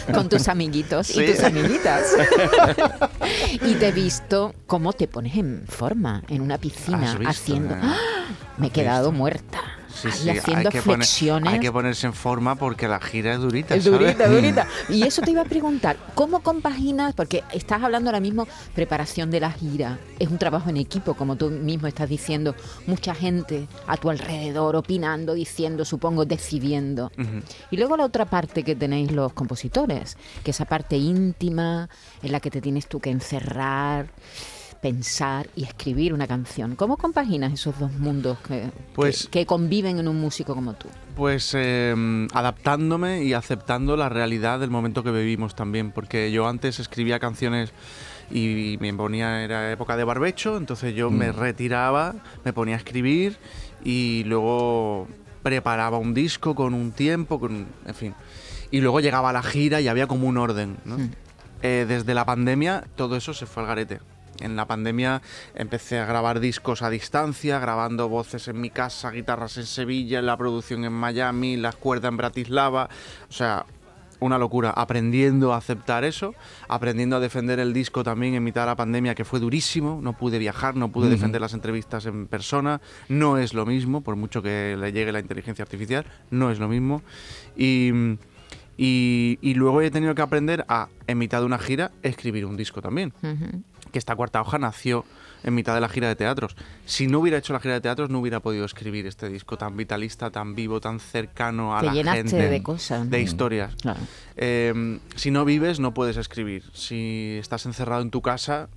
con 0.13 0.29
tus 0.29 0.49
amiguitos 0.49 1.07
Sí. 1.09 1.23
y 1.23 1.33
tus 1.33 1.43
amiguitas. 1.45 2.05
y 3.63 3.75
te 3.75 3.89
he 3.89 3.93
visto 3.93 4.16
cómo 4.67 4.93
te 4.93 5.09
pones 5.09 5.37
en 5.37 5.65
forma 5.67 6.23
en 6.29 6.41
una 6.43 6.59
piscina 6.59 7.13
¿Has 7.13 7.19
visto, 7.19 7.31
haciendo. 7.31 7.75
¡Ah! 7.81 7.97
Me 8.59 8.67
he 8.67 8.69
¿Has 8.69 8.75
quedado 8.75 9.11
visto? 9.11 9.19
muerta. 9.19 9.61
Sí, 10.13 10.31
Ahí 10.31 10.39
haciendo 10.39 10.69
hay 10.69 10.73
que, 10.73 10.83
poner- 10.83 10.97
flexiones. 11.07 11.53
hay 11.53 11.61
que 11.61 11.73
ponerse 11.73 12.07
en 12.07 12.13
forma 12.13 12.55
porque 12.57 12.89
la 12.89 13.01
gira 13.01 13.35
es 13.35 13.41
durita. 13.41 13.75
Es 13.75 13.85
¿sabes? 13.85 13.99
durita, 14.01 14.29
durita. 14.29 14.67
Y 14.89 15.03
eso 15.03 15.23
te 15.23 15.31
iba 15.31 15.43
a 15.43 15.45
preguntar, 15.47 15.97
¿cómo 16.15 16.41
compaginas? 16.41 17.15
Porque 17.15 17.43
estás 17.53 17.83
hablando 17.83 18.11
ahora 18.11 18.21
mismo 18.21 18.47
preparación 18.75 19.31
de 19.31 19.41
la 19.41 19.51
gira. 19.51 19.99
Es 20.19 20.29
un 20.29 20.39
trabajo 20.39 20.71
en 20.71 20.77
equipo, 20.77 21.15
como 21.15 21.37
tú 21.37 21.51
mismo 21.51 21.87
estás 21.87 22.09
diciendo. 22.09 22.55
Mucha 22.87 23.15
gente 23.15 23.67
a 23.87 23.97
tu 23.97 24.11
alrededor 24.11 24.77
opinando, 24.77 25.35
diciendo, 25.35 25.85
supongo, 25.85 26.25
decidiendo. 26.25 27.11
Y 27.71 27.77
luego 27.77 27.97
la 27.97 28.05
otra 28.05 28.25
parte 28.27 28.63
que 28.63 28.75
tenéis 28.77 29.13
los 29.13 29.33
compositores, 29.33 30.17
que 30.45 30.51
esa 30.53 30.65
parte 30.65 30.97
íntima 30.97 31.89
en 32.23 32.33
la 32.33 32.41
que 32.41 32.51
te 32.51 32.61
tienes 32.61 32.87
tú 32.87 33.01
que 33.01 33.11
encerrar, 33.11 34.07
pensar 34.81 35.49
y 35.57 35.65
escribir 35.65 36.13
una 36.15 36.27
canción. 36.27 36.77
¿Cómo 36.77 36.97
compaginas 36.97 37.53
esos 37.53 37.79
dos 37.79 37.93
mundos 37.93 38.39
que, 38.41 38.71
Pues- 38.95 39.25
que, 39.25 39.41
que 39.41 39.47
conviven 39.47 39.99
en 39.99 40.09
un 40.09 40.21
músico 40.21 40.55
como 40.55 40.75
tú? 40.75 40.89
Pues 41.15 41.53
eh, 41.55 41.95
adaptándome 42.33 43.25
y 43.25 43.33
aceptando 43.33 43.97
la 43.97 44.09
realidad 44.09 44.61
del 44.61 44.71
momento 44.71 45.03
que 45.03 45.11
vivimos 45.11 45.55
también, 45.55 45.91
porque 45.93 46.31
yo 46.31 46.47
antes 46.47 46.79
escribía 46.79 47.19
canciones 47.19 47.73
y 48.31 48.77
me 48.81 48.93
ponía, 48.93 49.43
era 49.43 49.73
época 49.73 49.97
de 49.97 50.05
barbecho, 50.05 50.57
entonces 50.57 50.95
yo 50.95 51.11
me 51.11 51.33
retiraba, 51.33 52.15
me 52.45 52.53
ponía 52.53 52.75
a 52.75 52.79
escribir 52.79 53.39
y 53.85 54.25
luego 54.25 55.09
preparaba 55.43 55.97
un 55.97 56.13
disco 56.13 56.55
con 56.55 56.75
un 56.75 56.93
tiempo, 56.93 57.39
con, 57.41 57.67
en 57.87 57.95
fin. 57.95 58.15
Y 58.71 58.81
luego 58.81 59.01
llegaba 59.01 59.33
la 59.33 59.43
gira 59.43 59.81
y 59.81 59.89
había 59.89 60.07
como 60.09 60.27
un 60.27 60.37
orden. 60.39 60.77
¿no? 60.85 60.99
Mm. 60.99 61.11
Eh, 61.63 61.87
desde 61.89 62.13
la 62.15 62.27
pandemia 62.27 62.85
todo 62.97 63.17
eso 63.17 63.33
se 63.33 63.47
fue 63.47 63.63
al 63.63 63.69
garete. 63.69 64.01
En 64.41 64.57
la 64.57 64.67
pandemia 64.67 65.23
empecé 65.55 65.99
a 65.99 66.07
grabar 66.07 66.41
discos 66.41 66.83
a 66.83 66.91
distancia, 66.91 67.59
grabando 67.59 68.09
voces 68.09 68.49
en 68.49 68.61
mi 68.61 68.71
casa, 68.71 69.11
guitarras 69.11 69.57
en 69.57 69.67
Sevilla, 69.67 70.23
la 70.23 70.37
producción 70.37 70.85
en 70.85 70.93
Miami, 70.93 71.57
las 71.57 71.77
cuerdas 71.77 72.11
en 72.11 72.17
Bratislava. 72.17 72.89
O 73.29 73.33
sea, 73.33 73.67
una 74.21 74.39
locura. 74.39 74.71
Aprendiendo 74.71 75.53
a 75.53 75.59
aceptar 75.59 76.05
eso, 76.05 76.35
aprendiendo 76.69 77.17
a 77.17 77.21
defender 77.21 77.59
el 77.59 77.73
disco 77.73 78.03
también 78.03 78.35
en 78.35 78.45
mitad 78.45 78.63
de 78.63 78.69
la 78.69 78.77
pandemia, 78.77 79.15
que 79.15 79.25
fue 79.25 79.41
durísimo. 79.41 80.01
No 80.03 80.15
pude 80.15 80.39
viajar, 80.39 80.77
no 80.77 80.91
pude 80.91 81.09
defender 81.09 81.41
las 81.41 81.55
entrevistas 81.55 82.07
en 82.07 82.27
persona. 82.27 82.81
No 83.09 83.39
es 83.39 83.55
lo 83.55 83.67
mismo, 83.67 84.01
por 84.03 84.17
mucho 84.17 84.43
que 84.43 84.77
le 84.79 84.93
llegue 84.93 85.13
la 85.13 85.21
inteligencia 85.21 85.63
artificial, 85.63 86.07
no 86.31 86.51
es 86.51 86.59
lo 86.59 86.69
mismo. 86.69 87.03
Y. 87.57 88.17
Y, 88.79 89.39
y 89.41 89.55
luego 89.55 89.81
he 89.81 89.91
tenido 89.91 90.15
que 90.15 90.21
aprender 90.21 90.67
a, 90.69 90.89
en 91.07 91.17
mitad 91.17 91.41
de 91.41 91.47
una 91.47 91.59
gira, 91.59 91.93
escribir 92.03 92.45
un 92.45 92.59
disco 92.59 92.83
también 92.83 93.15
Ujú. 93.23 93.63
Que 93.97 93.99
esta 93.99 94.15
cuarta 94.15 94.43
hoja 94.43 94.59
nació 94.59 95.07
en 95.43 95.55
mitad 95.55 95.75
de 95.75 95.81
la 95.81 95.89
gira 95.89 96.07
de 96.09 96.17
teatros. 96.17 96.55
Si 96.85 97.07
no 97.07 97.21
hubiera 97.21 97.39
hecho 97.39 97.55
la 97.55 97.61
gira 97.61 97.73
de 97.73 97.81
teatros, 97.81 98.11
no 98.11 98.19
hubiera 98.21 98.41
podido 98.41 98.67
escribir 98.67 99.07
este 99.07 99.31
disco 99.31 99.57
tan 99.57 99.75
vitalista, 99.75 100.31
tan 100.31 100.55
vivo, 100.55 100.83
tan 100.83 101.01
cercano 101.01 101.75
a 101.75 101.81
Te 101.81 101.87
la 101.87 101.95
llenaste 101.95 102.23
gente. 102.29 102.51
de 102.51 102.63
cosas, 102.63 103.09
De 103.09 103.23
historias. 103.23 103.75
Claro. 103.77 104.01
Eh, 104.37 104.99
si 105.15 105.31
no 105.31 105.47
vives, 105.47 105.81
no 105.81 105.95
puedes 105.95 106.19
escribir. 106.19 106.63
Si 106.75 107.39
estás 107.41 107.65
encerrado 107.65 108.03
en 108.03 108.11
tu 108.11 108.21
casa, 108.21 108.69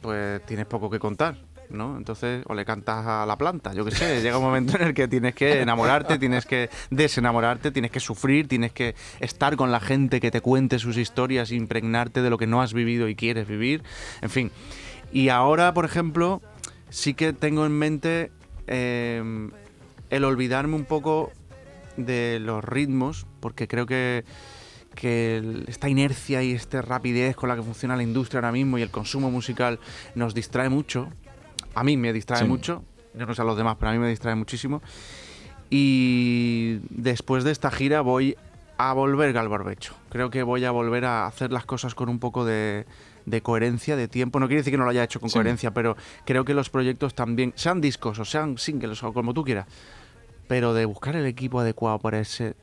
pues 0.00 0.44
tienes 0.44 0.66
poco 0.66 0.90
que 0.90 0.98
contar. 0.98 1.38
¿No? 1.70 1.96
Entonces, 1.96 2.44
o 2.46 2.54
le 2.54 2.64
cantas 2.64 3.06
a 3.06 3.26
la 3.26 3.36
planta, 3.36 3.72
yo 3.74 3.84
qué 3.84 3.90
sé, 3.90 4.22
llega 4.22 4.38
un 4.38 4.44
momento 4.44 4.76
en 4.76 4.88
el 4.88 4.94
que 4.94 5.08
tienes 5.08 5.34
que 5.34 5.60
enamorarte, 5.60 6.18
tienes 6.18 6.46
que 6.46 6.70
desenamorarte, 6.90 7.70
tienes 7.70 7.90
que 7.90 8.00
sufrir, 8.00 8.48
tienes 8.48 8.72
que 8.72 8.94
estar 9.20 9.56
con 9.56 9.70
la 9.70 9.80
gente 9.80 10.20
que 10.20 10.30
te 10.30 10.40
cuente 10.40 10.78
sus 10.78 10.96
historias, 10.96 11.52
impregnarte 11.52 12.22
de 12.22 12.30
lo 12.30 12.38
que 12.38 12.46
no 12.46 12.62
has 12.62 12.72
vivido 12.72 13.08
y 13.08 13.14
quieres 13.14 13.46
vivir, 13.46 13.82
en 14.20 14.30
fin. 14.30 14.50
Y 15.12 15.28
ahora, 15.28 15.74
por 15.74 15.84
ejemplo, 15.84 16.42
sí 16.90 17.14
que 17.14 17.32
tengo 17.32 17.66
en 17.66 17.72
mente 17.72 18.30
eh, 18.66 19.50
el 20.10 20.24
olvidarme 20.24 20.74
un 20.74 20.84
poco 20.84 21.32
de 21.96 22.38
los 22.40 22.64
ritmos, 22.64 23.26
porque 23.40 23.68
creo 23.68 23.86
que 23.86 24.24
que 24.98 25.62
esta 25.68 25.88
inercia 25.88 26.42
y 26.42 26.50
esta 26.50 26.82
rapidez 26.82 27.36
con 27.36 27.48
la 27.48 27.54
que 27.54 27.62
funciona 27.62 27.94
la 27.94 28.02
industria 28.02 28.38
ahora 28.38 28.50
mismo 28.50 28.78
y 28.78 28.82
el 28.82 28.90
consumo 28.90 29.30
musical 29.30 29.78
nos 30.16 30.34
distrae 30.34 30.68
mucho. 30.68 31.08
A 31.78 31.84
mí 31.84 31.96
me 31.96 32.12
distrae 32.12 32.40
Sí. 32.40 32.44
mucho. 32.48 32.82
Yo 33.14 33.24
no 33.24 33.34
sé 33.34 33.42
a 33.42 33.44
los 33.44 33.56
demás, 33.56 33.76
pero 33.78 33.90
a 33.90 33.92
mí 33.92 33.98
me 34.00 34.08
distrae 34.08 34.34
muchísimo. 34.34 34.82
Y 35.70 36.80
después 36.90 37.44
de 37.44 37.52
esta 37.52 37.70
gira 37.70 38.00
voy 38.00 38.36
a 38.78 38.92
volver 38.92 39.36
al 39.38 39.48
barbecho. 39.48 39.94
Creo 40.08 40.30
que 40.30 40.42
voy 40.42 40.64
a 40.64 40.70
volver 40.70 41.04
a 41.04 41.26
hacer 41.26 41.52
las 41.52 41.64
cosas 41.64 41.94
con 41.94 42.08
un 42.08 42.18
poco 42.18 42.44
de, 42.44 42.84
de 43.26 43.42
coherencia, 43.42 43.94
de 43.96 44.08
tiempo. 44.08 44.40
No 44.40 44.46
quiere 44.48 44.60
decir 44.60 44.72
que 44.72 44.78
no 44.78 44.84
lo 44.84 44.90
haya 44.90 45.04
hecho 45.04 45.20
con 45.20 45.28
Sí. 45.30 45.34
coherencia, 45.34 45.72
pero 45.72 45.96
creo 46.24 46.44
que 46.44 46.54
los 46.54 46.68
proyectos 46.70 47.14
también, 47.14 47.52
sean 47.56 47.80
discos 47.80 48.18
o 48.18 48.24
sean 48.24 48.58
singles 48.58 49.02
o 49.04 49.12
como 49.12 49.34
tú 49.34 49.44
quieras, 49.44 49.66
pero 50.48 50.74
de 50.74 50.84
buscar 50.84 51.14
el 51.16 51.26
equipo 51.26 51.60
adecuado 51.60 51.98
para 52.00 52.18
ese 52.18 52.54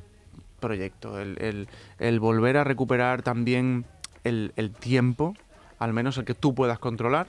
proyecto, 0.59 1.19
el, 1.19 1.37
el- 1.41 1.67
el 1.99 2.19
volver 2.19 2.57
a 2.57 2.63
recuperar 2.65 3.21
también 3.21 3.85
el, 4.23 4.51
el 4.55 4.71
tiempo, 4.71 5.35
al 5.79 5.93
menos 5.93 6.17
el 6.17 6.25
que 6.25 6.33
tú 6.33 6.55
puedas 6.55 6.79
controlar, 6.79 7.27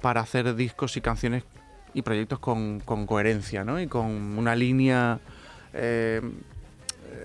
para 0.00 0.20
hacer 0.20 0.54
discos 0.54 0.96
y 0.96 1.00
canciones 1.00 1.44
y 1.94 2.02
proyectos 2.02 2.38
con, 2.38 2.80
con 2.80 3.06
coherencia, 3.06 3.64
¿no? 3.64 3.80
Y 3.80 3.86
con 3.86 4.06
una 4.38 4.54
línea 4.54 5.18
eh, 5.72 6.20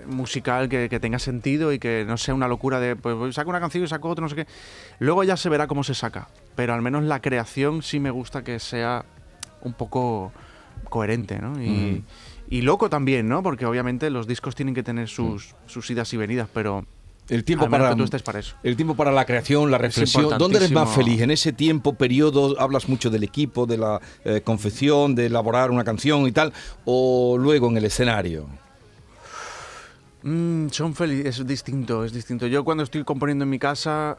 musical 0.06 0.68
que, 0.68 0.88
que 0.88 1.00
tenga 1.00 1.18
sentido 1.18 1.72
y 1.72 1.78
que 1.78 2.04
no 2.06 2.16
sea 2.16 2.34
una 2.34 2.48
locura 2.48 2.80
de, 2.80 2.96
pues 2.96 3.14
voy- 3.16 3.32
saco 3.32 3.50
una 3.50 3.60
canción 3.60 3.84
y 3.84 3.88
saco 3.88 4.08
otra, 4.08 4.22
no 4.22 4.28
sé 4.28 4.36
qué. 4.36 4.46
Luego 4.98 5.24
ya 5.24 5.36
se 5.36 5.48
verá 5.48 5.66
cómo 5.66 5.84
se 5.84 5.94
saca, 5.94 6.28
pero 6.54 6.74
al 6.74 6.82
menos 6.82 7.04
la 7.04 7.20
creación 7.20 7.82
sí 7.82 8.00
me 8.00 8.10
gusta 8.10 8.42
que 8.44 8.58
sea 8.58 9.04
un 9.62 9.72
poco 9.72 10.32
coherente, 10.88 11.38
¿no? 11.40 11.60
Y, 11.62 11.98
Ujú. 11.98 12.04
y 12.50 12.62
loco 12.62 12.88
también, 12.90 13.28
¿no? 13.28 13.42
Porque 13.42 13.66
obviamente 13.66 14.10
los 14.10 14.26
discos 14.26 14.54
tienen 14.54 14.74
que 14.74 14.82
tener 14.82 15.08
sus, 15.08 15.54
sus 15.66 15.90
idas 15.90 16.12
y 16.12 16.16
venidas, 16.16 16.48
pero 16.52 16.84
El 17.28 17.44
tiempo 17.44 17.64
al 17.64 17.70
para 17.70 17.90
que 17.90 17.96
tú 17.96 18.04
estés 18.04 18.22
para 18.22 18.38
eso. 18.38 18.54
el 18.62 18.76
tiempo 18.76 18.94
para 18.94 19.10
la 19.10 19.24
creación, 19.24 19.70
la 19.70 19.78
reflexión. 19.78 20.38
¿Dónde 20.38 20.58
eres 20.58 20.70
más 20.70 20.94
feliz? 20.94 21.20
En 21.20 21.30
ese 21.30 21.52
tiempo, 21.52 21.94
periodo, 21.94 22.58
hablas 22.60 22.88
mucho 22.88 23.10
del 23.10 23.24
equipo, 23.24 23.66
de 23.66 23.78
la 23.78 24.00
eh, 24.24 24.42
confección, 24.42 25.14
de 25.14 25.26
elaborar 25.26 25.70
una 25.70 25.84
canción 25.84 26.26
y 26.26 26.32
tal, 26.32 26.52
o 26.84 27.36
luego 27.38 27.68
en 27.68 27.78
el 27.78 27.84
escenario. 27.84 28.46
Mm, 30.22 30.68
son 30.68 30.94
felices, 30.94 31.40
es 31.40 31.46
distinto, 31.46 32.04
es 32.04 32.12
distinto. 32.12 32.46
Yo 32.46 32.64
cuando 32.64 32.84
estoy 32.84 33.04
componiendo 33.04 33.44
en 33.44 33.50
mi 33.50 33.58
casa, 33.58 34.18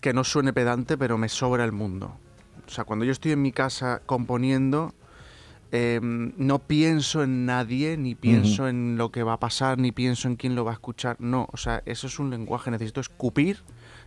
que 0.00 0.12
no 0.12 0.24
suene 0.24 0.52
pedante, 0.52 0.96
pero 0.96 1.18
me 1.18 1.28
sobra 1.28 1.64
el 1.64 1.72
mundo. 1.72 2.16
O 2.66 2.70
sea, 2.70 2.84
cuando 2.84 3.04
yo 3.04 3.12
estoy 3.12 3.32
en 3.32 3.42
mi 3.42 3.52
casa 3.52 4.02
componiendo, 4.06 4.94
eh, 5.72 6.00
no 6.02 6.58
pienso 6.60 7.22
en 7.22 7.46
nadie, 7.46 7.96
ni 7.96 8.14
pienso 8.14 8.68
en 8.68 8.96
lo 8.96 9.10
que 9.12 9.22
va 9.22 9.34
a 9.34 9.40
pasar, 9.40 9.78
ni 9.78 9.92
pienso 9.92 10.28
en 10.28 10.36
quién 10.36 10.54
lo 10.54 10.64
va 10.64 10.72
a 10.72 10.74
escuchar. 10.74 11.16
No, 11.20 11.48
o 11.52 11.56
sea, 11.56 11.82
eso 11.86 12.06
es 12.06 12.18
un 12.18 12.30
lenguaje. 12.30 12.70
Necesito 12.70 13.00
escupir, 13.00 13.62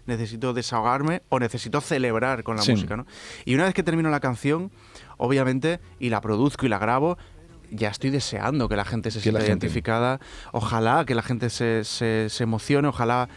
necesito 0.05 0.53
desahogarme 0.53 1.21
o 1.29 1.39
necesito 1.39 1.79
celebrar 1.81 2.43
con 2.43 2.57
la 2.57 2.61
Sí. 2.63 2.71
música, 2.71 2.97
¿no? 2.97 3.05
Y 3.45 3.55
una 3.55 3.63
vez 3.65 3.73
que 3.73 3.83
termino 3.83 4.09
la 4.09 4.19
canción, 4.19 4.71
obviamente, 5.17 5.79
y 5.99 6.09
la 6.09 6.19
produzco 6.21 6.65
y 6.65 6.69
la 6.69 6.79
grabo, 6.79 7.17
ya 7.71 7.89
estoy 7.89 8.09
deseando 8.09 8.67
que 8.69 8.75
la 8.75 8.85
gente 8.85 9.09
se 9.09 9.19
sienta 9.21 9.43
identificada. 9.45 10.19
Ojalá 10.51 11.05
que 11.05 11.15
la 11.15 11.23
gente 11.23 11.49
se, 11.49 11.83
se, 11.85 12.27
se 12.29 12.43
emocione, 12.43 12.87
ojalá 12.89 13.29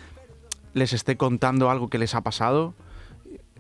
les 0.75 0.93
esté 0.93 1.17
contando 1.17 1.71
algo 1.71 1.89
que 1.89 1.97
les 1.99 2.15
ha 2.15 2.21
pasado, 2.23 2.75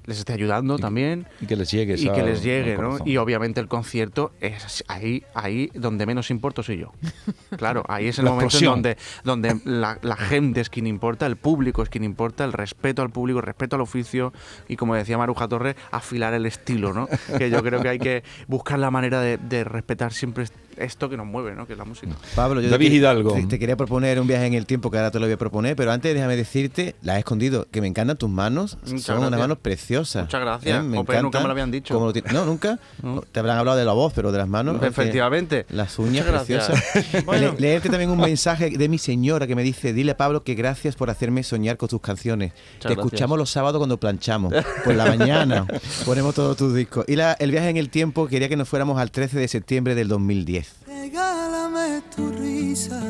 les 0.06 0.18
esté 0.18 0.32
ayudando 0.32 0.78
también 0.78 1.26
Y 1.40 1.46
que 1.46 1.56
les 1.56 1.70
llegue. 1.70 1.94
y 1.98 2.08
que 2.10 2.22
les 2.22 2.42
llegue, 2.42 2.78
¿no? 2.78 2.98
Y 3.04 3.16
obviamente 3.16 3.60
el 3.60 3.68
concierto 3.68 4.32
es 4.40 4.84
ahí, 4.88 5.25
ahí 5.34 5.71
donde 5.75 6.06
menos 6.06 6.30
importo 6.30 6.62
soy 6.62 6.78
yo. 6.78 6.92
Claro, 7.56 7.84
ahí 7.88 8.08
es 8.08 8.19
el 8.19 8.25
La 8.26 8.32
momento 8.32 8.47
explosión. 8.56 8.82
donde, 8.82 8.97
donde 9.25 9.60
la, 9.64 9.99
la 10.02 10.16
gente 10.16 10.60
es 10.60 10.69
quien 10.71 10.86
importa, 10.86 11.26
el 11.26 11.36
público 11.36 11.82
es 11.82 11.88
quien 11.88 12.04
importa, 12.04 12.45
el 12.45 12.52
respeto 12.52 13.02
al 13.02 13.10
público, 13.10 13.38
el 13.38 13.47
respeto 13.47 13.76
al 13.76 13.82
oficio 13.82 14.32
y 14.69 14.76
como 14.76 14.95
decía 14.95 15.16
Maruja 15.16 15.49
Torres, 15.49 15.75
afilar 15.90 16.34
el 16.34 16.45
estilo, 16.47 16.92
¿no? 16.92 17.08
Que 17.38 17.49
yo 17.50 17.62
creo 17.62 17.80
que 17.82 17.88
hay 17.88 17.99
que 17.99 18.23
buscar 18.47 18.78
la 18.78 18.90
manera 18.90 19.21
de, 19.21 19.38
de 19.38 19.64
respetar 19.64 20.12
siempre 20.12 20.45
esto 20.76 21.08
que 21.08 21.17
nos 21.17 21.26
mueve, 21.26 21.54
¿no? 21.54 21.67
Que 21.67 21.73
es 21.75 21.78
la 21.78 21.84
música. 21.84 22.12
Pablo, 22.34 22.60
yo 22.60 22.69
David 22.71 22.89
te, 22.89 22.95
Hidalgo. 22.95 23.32
Te, 23.34 23.47
te 23.47 23.58
quería 23.58 23.76
proponer 23.76 24.21
un 24.21 24.26
viaje 24.26 24.47
en 24.47 24.54
el 24.54 24.67
tiempo 24.67 24.91
que 24.91 24.99
ahora 24.99 25.10
te 25.10 25.19
lo 25.19 25.26
voy 25.26 25.32
a 25.34 25.39
proponer, 25.39 25.76
pero 25.76 25.93
antes 25.93 26.15
déjame 26.15 26.36
decirte, 26.36 26.95
la 27.02 27.17
he 27.17 27.21
escondido, 27.21 27.67
que 27.71 27.80
me 27.80 27.86
encantan 27.86 28.17
tus 28.17 28.28
manos, 28.30 28.78
Muchas 28.86 29.02
son 29.02 29.19
unas 29.19 29.30
gracias. 29.30 29.41
manos 29.45 29.58
preciosas. 29.58 30.23
Muchas 30.25 30.41
gracias. 30.41 30.78
¿eh? 30.78 30.82
Me 30.82 30.97
nunca 30.97 31.39
me 31.41 31.47
lo 31.47 31.50
habían 31.50 31.71
dicho. 31.71 31.95
lo 31.95 32.12
no, 32.32 32.45
nunca. 32.45 32.78
No. 33.02 33.23
Te 33.23 33.41
habrán 33.41 33.58
hablado 33.58 33.76
de 33.78 33.84
la 33.84 33.93
voz, 33.93 34.12
pero 34.15 34.32
de 34.32 34.39
las 34.39 34.49
manos. 34.49 34.82
Efectivamente. 34.82 35.67
Las 35.71 35.99
uñas 35.99 36.25
preciosas. 36.26 36.82
Bueno. 37.25 37.52
Le- 37.52 37.60
leerte 37.60 37.89
también 37.89 38.10
un 38.10 38.19
mensaje 38.19 38.71
de 38.71 38.89
mi 38.89 38.99
señora 38.99 39.47
que 39.47 39.54
me 39.56 39.62
dice, 39.62 39.93
dile 39.93 40.12
a 40.12 40.17
Pablo 40.17 40.43
que 40.45 40.54
gracias 40.54 40.95
por 40.97 41.10
hacerme 41.10 41.43
soñar 41.43 41.76
con 41.76 41.89
tus 41.89 42.00
canciones. 42.00 42.52
Te 42.52 42.58
gracias. 42.89 42.99
escuchamos 43.04 43.39
los 43.39 43.50
sábados 43.50 43.78
cuando 43.78 43.99
planchamos. 43.99 44.52
Por 44.84 44.95
la 44.95 45.06
mañana 45.06 45.67
ponemos 46.04 46.34
todos 46.34 46.56
tus 46.56 46.75
discos. 46.75 47.04
Y 47.08 47.17
la- 47.17 47.32
el 47.34 47.50
viaje 47.50 47.69
en 47.71 47.76
el 47.76 47.91
tiempo 47.91 48.26
quería 48.28 48.49
que 48.49 48.56
nos 48.56 48.69
fuéramos 48.69 48.99
al 49.00 49.10
13 49.10 49.39
de 49.39 49.49
septiembre 49.49 49.95
del 49.95 50.08
2010. 50.08 50.66
Regálame 51.10 52.02
tu 52.16 52.32
risa. 52.32 53.00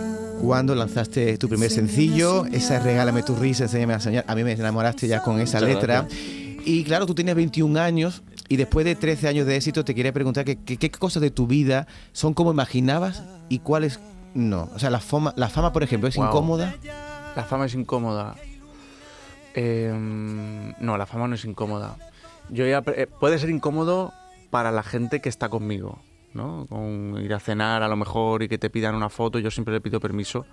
Cuando 0.42 0.74
lanzaste 0.74 1.38
tu 1.38 1.48
primer 1.48 1.70
sencillo, 1.70 2.44
esa 2.52 2.76
es 2.76 2.82
Regálame 2.82 3.22
tu 3.22 3.34
risa, 3.34 3.64
enséñame 3.64 3.94
a 3.94 4.00
soñar. 4.00 4.22
A 4.28 4.34
mí 4.34 4.44
me 4.44 4.52
enamoraste 4.52 5.08
ya 5.08 5.22
con 5.22 5.40
esa 5.40 5.60
Muchas 5.60 5.74
letra. 5.74 6.06
Y 6.66 6.84
claro, 6.84 7.06
tú 7.06 7.14
tienes 7.14 7.34
21 7.34 7.78
años 7.80 8.22
y 8.50 8.56
después 8.56 8.84
de 8.84 8.96
13 8.96 9.28
años 9.28 9.46
de 9.46 9.56
éxito 9.56 9.82
te 9.82 9.94
quería 9.94 10.12
preguntar 10.12 10.44
que- 10.44 10.56
que- 10.62 10.76
qué 10.76 10.90
cosas 10.90 11.22
de 11.22 11.30
tu 11.30 11.46
vida 11.46 11.86
son 12.12 12.34
como 12.34 12.50
imaginabas 12.50 13.22
y 13.48 13.60
cuáles 13.60 13.98
no. 14.34 14.68
O 14.74 14.78
sea, 14.78 14.90
la 14.90 15.00
fama, 15.00 15.32
la 15.38 15.48
fama 15.48 15.72
por 15.72 15.82
ejemplo, 15.82 16.06
es 16.10 16.16
Wow. 16.16 16.26
incómoda. 16.26 16.74
La 17.34 17.44
fama 17.44 17.64
es 17.64 17.72
incómoda. 17.74 18.34
Em, 19.54 20.74
no, 20.80 20.98
la 20.98 21.06
fama 21.06 21.28
no 21.28 21.34
es 21.34 21.44
incómoda. 21.46 21.96
Yo 22.50 22.66
ya 22.66 22.82
eh, 22.94 23.06
puede 23.06 23.38
ser 23.38 23.48
incómodo 23.48 24.12
para 24.50 24.70
la 24.70 24.82
gente 24.82 25.20
que 25.22 25.30
está 25.30 25.48
conmigo, 25.48 25.98
¿no? 26.36 26.66
Con 26.68 27.18
ir 27.20 27.32
a 27.34 27.40
cenar 27.40 27.82
a 27.82 27.88
lo 27.88 27.96
mejor 27.96 28.42
y 28.42 28.48
que 28.48 28.58
te 28.58 28.70
pidan 28.70 28.94
una 28.94 29.08
foto, 29.08 29.38
yo 29.38 29.50
siempre 29.50 29.74
le 29.74 29.80
pido 29.80 29.98
permiso 29.98 30.46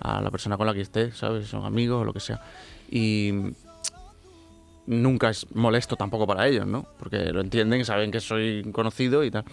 a 0.00 0.20
la 0.22 0.30
persona 0.30 0.56
con 0.56 0.66
la 0.66 0.72
que 0.74 0.80
esté, 0.80 1.12
¿sabes? 1.12 1.48
Son 1.48 1.64
amigos 1.64 2.00
o 2.02 2.04
lo 2.04 2.12
que 2.12 2.20
sea. 2.20 2.40
Y 2.90 3.32
nunca 4.86 5.30
es 5.30 5.46
molesto 5.54 5.96
tampoco 5.96 6.26
para 6.26 6.46
ellos, 6.46 6.66
¿no? 6.66 6.86
Porque 6.98 7.32
lo 7.32 7.40
entienden, 7.40 7.84
saben 7.84 8.10
que 8.10 8.20
soy 8.20 8.62
conocido 8.72 9.24
y 9.24 9.30
tal. 9.30 9.44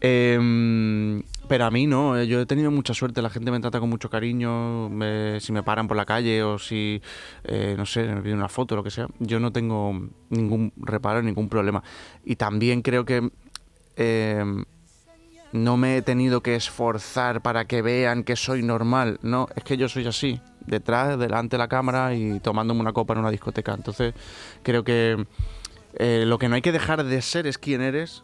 Em, 0.00 1.22
pero 1.48 1.64
a 1.64 1.70
mí 1.72 1.86
no, 1.88 2.16
eh, 2.16 2.26
yo 2.28 2.40
he 2.40 2.46
tenido 2.46 2.70
mucha 2.70 2.94
suerte, 2.94 3.20
la 3.20 3.30
gente 3.30 3.50
me 3.50 3.58
trata 3.58 3.80
con 3.80 3.88
mucho 3.90 4.08
cariño, 4.08 4.88
me- 4.88 5.40
si 5.40 5.50
me 5.52 5.64
paran 5.64 5.88
por 5.88 5.96
la 5.96 6.04
calle 6.04 6.42
o 6.44 6.56
si, 6.58 7.02
eh, 7.44 7.74
no 7.76 7.84
sé, 7.84 8.04
me 8.04 8.22
piden 8.22 8.36
una 8.38 8.48
foto 8.48 8.74
o 8.74 8.76
lo 8.76 8.84
que 8.84 8.90
sea, 8.92 9.08
yo 9.18 9.40
no 9.40 9.50
tengo 9.52 9.92
ningún 10.30 10.72
reparo, 10.76 11.20
ningún 11.20 11.48
problema. 11.48 11.82
Y 12.24 12.36
también 12.36 12.80
creo 12.82 13.04
que 13.04 13.28
em, 13.96 14.64
no 15.52 15.76
me 15.76 15.96
he 15.96 16.02
tenido 16.02 16.42
que 16.42 16.54
esforzar 16.54 17.40
para 17.40 17.64
que 17.64 17.82
vean 17.82 18.24
que 18.24 18.36
soy 18.36 18.62
normal, 18.62 19.18
no, 19.22 19.48
es 19.56 19.64
que 19.64 19.76
yo 19.76 19.88
soy 19.88 20.06
así, 20.06 20.40
detrás, 20.66 21.18
delante 21.18 21.56
de 21.56 21.58
la 21.58 21.68
cámara 21.68 22.14
y 22.14 22.40
tomándome 22.40 22.80
una 22.80 22.92
copa 22.92 23.14
en 23.14 23.20
una 23.20 23.30
discoteca. 23.30 23.74
Entonces 23.74 24.14
creo 24.62 24.84
que 24.84 25.26
eh, 25.94 26.24
lo 26.26 26.38
que 26.38 26.48
no 26.48 26.54
hay 26.54 26.62
que 26.62 26.72
dejar 26.72 27.04
de 27.04 27.22
ser 27.22 27.46
es 27.46 27.58
quién 27.58 27.80
eres 27.80 28.22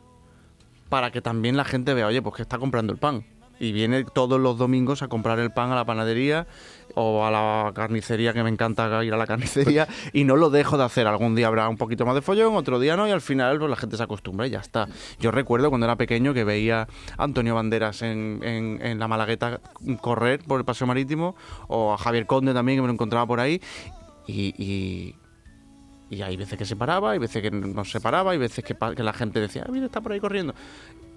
para 0.89 1.11
que 1.11 1.21
también 1.21 1.57
la 1.57 1.65
gente 1.65 1.95
vea, 1.95 2.07
oye, 2.07 2.23
pues 2.23 2.37
que 2.37 2.43
está 2.43 2.59
comprando 2.59 2.93
el 2.93 2.99
pan. 2.99 3.25
Y 3.59 3.73
viene 3.73 4.05
todos 4.05 4.41
los 4.41 4.59
domingos 4.59 5.03
a 5.03 5.09
comprar 5.09 5.39
el 5.39 5.53
pan 5.53 5.71
a 5.71 5.77
la 5.77 5.85
panadería 5.85 6.47
o 6.95 7.25
a 7.27 7.31
la 7.31 7.73
carnicería, 7.75 8.33
que 8.33 8.43
me 8.43 8.51
encanta 8.51 9.03
ir 9.05 9.13
a 9.13 9.17
la 9.17 9.27
carnicería, 9.27 9.89
y 10.13 10.25
no 10.25 10.37
lo 10.37 10.51
dejo 10.51 10.79
de 10.79 10.85
hacer. 10.85 11.07
Algún 11.07 11.35
día 11.35 11.47
habrá 11.49 11.69
un 11.69 11.77
poquito 11.77 12.07
más 12.07 12.15
de 12.15 12.23
follón, 12.23 12.55
otro 12.57 12.79
día 12.79 12.97
no, 12.97 13.07
y 13.09 13.11
al 13.11 13.21
final 13.21 13.59
pues, 13.59 13.71
la 13.71 13.77
gente 13.77 13.97
se 13.97 14.03
acostumbra 14.03 14.47
y 14.47 14.51
ya 14.51 14.61
está. 14.61 14.87
Yo 15.19 15.31
recuerdo 15.31 15.69
cuando 15.71 15.87
era 15.87 15.97
pequeño 15.97 16.35
que 16.35 16.45
veía 16.45 16.83
a 17.17 17.25
Antonio 17.25 17.55
Banderas 17.55 18.03
en, 18.03 18.41
en- 18.43 18.99
la 18.99 19.09
Malagueta 19.09 19.61
correr 20.01 20.41
por 20.45 20.61
el 20.61 20.65
Paseo 20.65 20.87
Marítimo, 20.87 21.35
o 21.69 21.93
a 21.93 21.99
Javier 21.99 22.27
Conde 22.27 22.55
también, 22.55 22.79
que 22.79 22.83
me 22.83 22.89
lo 22.89 22.93
encontraba 22.95 23.27
por 23.27 23.41
ahí, 23.41 23.61
y- 24.27 24.55
y, 24.63 25.17
hay 26.23 26.37
veces 26.37 26.57
que 26.57 26.65
se 26.65 26.77
paraba, 26.77 27.11
hay 27.11 27.19
veces 27.19 27.43
que 27.43 27.51
no 27.51 27.85
se 27.85 28.01
paraba, 28.01 28.31
hay 28.31 28.39
veces 28.39 28.65
que, 28.65 28.77
la 29.03 29.13
gente 29.13 29.41
decía, 29.41 29.65
ah, 29.67 29.71
mira, 29.73 29.87
está 29.87 30.01
por 30.01 30.13
ahí 30.13 30.21
corriendo. 30.21 30.55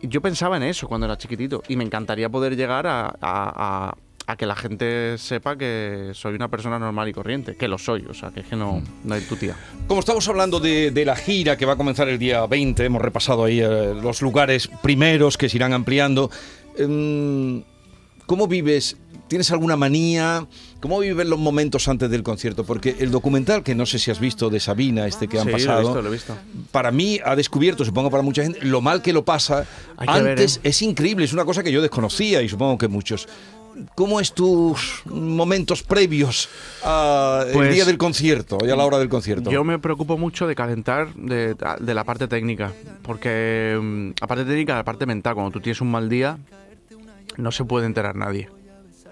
Yo 0.01 0.21
pensaba 0.21 0.57
en 0.57 0.63
eso 0.63 0.87
cuando 0.87 1.05
era 1.05 1.17
chiquitito 1.17 1.61
y 1.67 1.75
me 1.75 1.83
encantaría 1.83 2.29
poder 2.29 2.55
llegar 2.55 2.87
a- 2.87 3.93
a 4.29 4.35
que 4.35 4.45
la 4.45 4.55
gente 4.57 5.17
sepa 5.17 5.57
que 5.57 6.11
soy 6.13 6.35
una 6.35 6.49
persona 6.49 6.77
normal 6.77 7.07
y 7.07 7.13
corriente, 7.13 7.55
que 7.55 7.67
lo 7.69 7.77
soy, 7.77 8.05
o 8.09 8.13
sea, 8.13 8.29
que 8.31 8.41
es 8.41 8.45
que 8.47 8.57
no, 8.57 8.83
no 9.05 9.13
hay 9.15 9.21
tu 9.21 9.37
tía. 9.37 9.55
Como 9.87 10.01
estamos 10.01 10.27
hablando 10.27 10.59
de, 10.59 10.91
de 10.91 11.05
la 11.05 11.15
gira 11.15 11.55
que 11.57 11.65
va 11.65 11.73
a 11.73 11.77
comenzar 11.77 12.09
el 12.09 12.19
día 12.19 12.45
20, 12.45 12.83
hemos 12.83 13.01
repasado 13.01 13.45
ahí 13.45 13.61
eh, 13.61 13.93
los 14.01 14.21
lugares 14.21 14.69
primeros 14.83 15.37
que 15.37 15.47
se 15.47 15.55
irán 15.57 15.71
ampliando. 15.71 16.29
Em, 16.77 17.63
¿Cómo 18.25 18.47
vives? 18.47 18.97
¿Tienes 19.29 19.51
alguna 19.51 19.75
manía? 19.77 20.45
¿Cómo 20.81 20.99
vives 20.99 21.25
los 21.27 21.39
momentos 21.39 21.87
antes 21.87 22.09
del 22.09 22.23
concierto? 22.23 22.65
Porque 22.65 22.95
el 22.99 23.11
documental, 23.11 23.63
que 23.63 23.75
no 23.75 23.85
sé 23.85 23.99
si 23.99 24.11
has 24.11 24.19
visto 24.19 24.49
de 24.49 24.59
Sabina, 24.59 25.07
este 25.07 25.27
que 25.27 25.37
han 25.39 25.45
Sí, 25.45 25.51
lo 25.51 25.57
he 25.57 25.59
pasado, 25.61 25.81
visto, 25.81 26.01
lo 26.01 26.07
he 26.09 26.11
visto. 26.11 26.37
para 26.71 26.91
mí 26.91 27.19
ha 27.23 27.35
descubierto, 27.35 27.83
supongo 27.85 28.09
para 28.09 28.23
mucha 28.23 28.43
gente, 28.43 28.59
lo 28.63 28.79
mal 28.81 29.01
que 29.01 29.11
lo 29.13 29.23
pasa 29.25 29.65
que 29.99 30.05
ver, 30.21 30.29
antes. 30.31 30.57
¿eh? 30.57 30.61
Es 30.63 30.81
increíble, 30.81 31.25
es 31.25 31.33
una 31.33 31.43
cosa 31.45 31.63
que 31.63 31.71
yo 31.71 31.81
desconocía 31.81 32.41
y 32.41 32.49
supongo 32.49 32.77
que 32.77 32.87
muchos. 32.89 33.27
¿Cómo 33.95 34.19
es 34.19 34.33
tus 34.33 35.03
momentos 35.05 35.83
previos 35.83 36.49
al 36.83 37.51
Pues, 37.51 37.73
día 37.73 37.85
del 37.85 37.97
concierto 37.97 38.57
y 38.65 38.69
a 38.69 38.75
la 38.75 38.85
hora 38.85 38.97
del 38.99 39.09
concierto? 39.09 39.51
Yo 39.51 39.63
me 39.63 39.79
preocupo 39.79 40.17
mucho 40.17 40.47
de 40.47 40.55
calentar 40.55 41.13
de, 41.15 41.55
de 41.79 41.93
la 41.93 42.03
parte 42.03 42.27
técnica, 42.27 42.73
porque 43.03 43.77
mm, 43.81 44.09
la 44.21 44.27
parte 44.27 44.45
técnica, 44.45 44.75
la 44.75 44.83
parte 44.83 45.05
mental, 45.05 45.33
cuando 45.35 45.51
tú 45.51 45.59
tienes 45.59 45.81
un 45.81 45.91
mal 45.91 46.09
día, 46.09 46.37
no 47.37 47.51
se 47.51 47.65
puede 47.65 47.85
enterar 47.85 48.15
nadie 48.15 48.49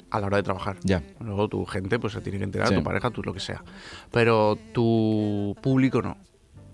a 0.10 0.20
la 0.20 0.28
hora 0.28 0.38
de 0.38 0.44
trabajar. 0.44 0.78
Ya. 0.84 1.04
Luego 1.20 1.48
tu 1.48 1.66
gente 1.66 2.00
pues 2.00 2.14
se 2.14 2.22
tiene 2.22 2.38
que 2.38 2.46
enterar, 2.46 2.70
Sí. 2.70 2.76
tu 2.76 2.84
pareja, 2.84 3.10
tú 3.12 3.22
lo 3.24 3.34
que 3.34 3.40
sea. 3.40 3.64
Pero 4.12 4.58
tu 4.74 5.56
público 5.62 6.02
no. 6.02 6.18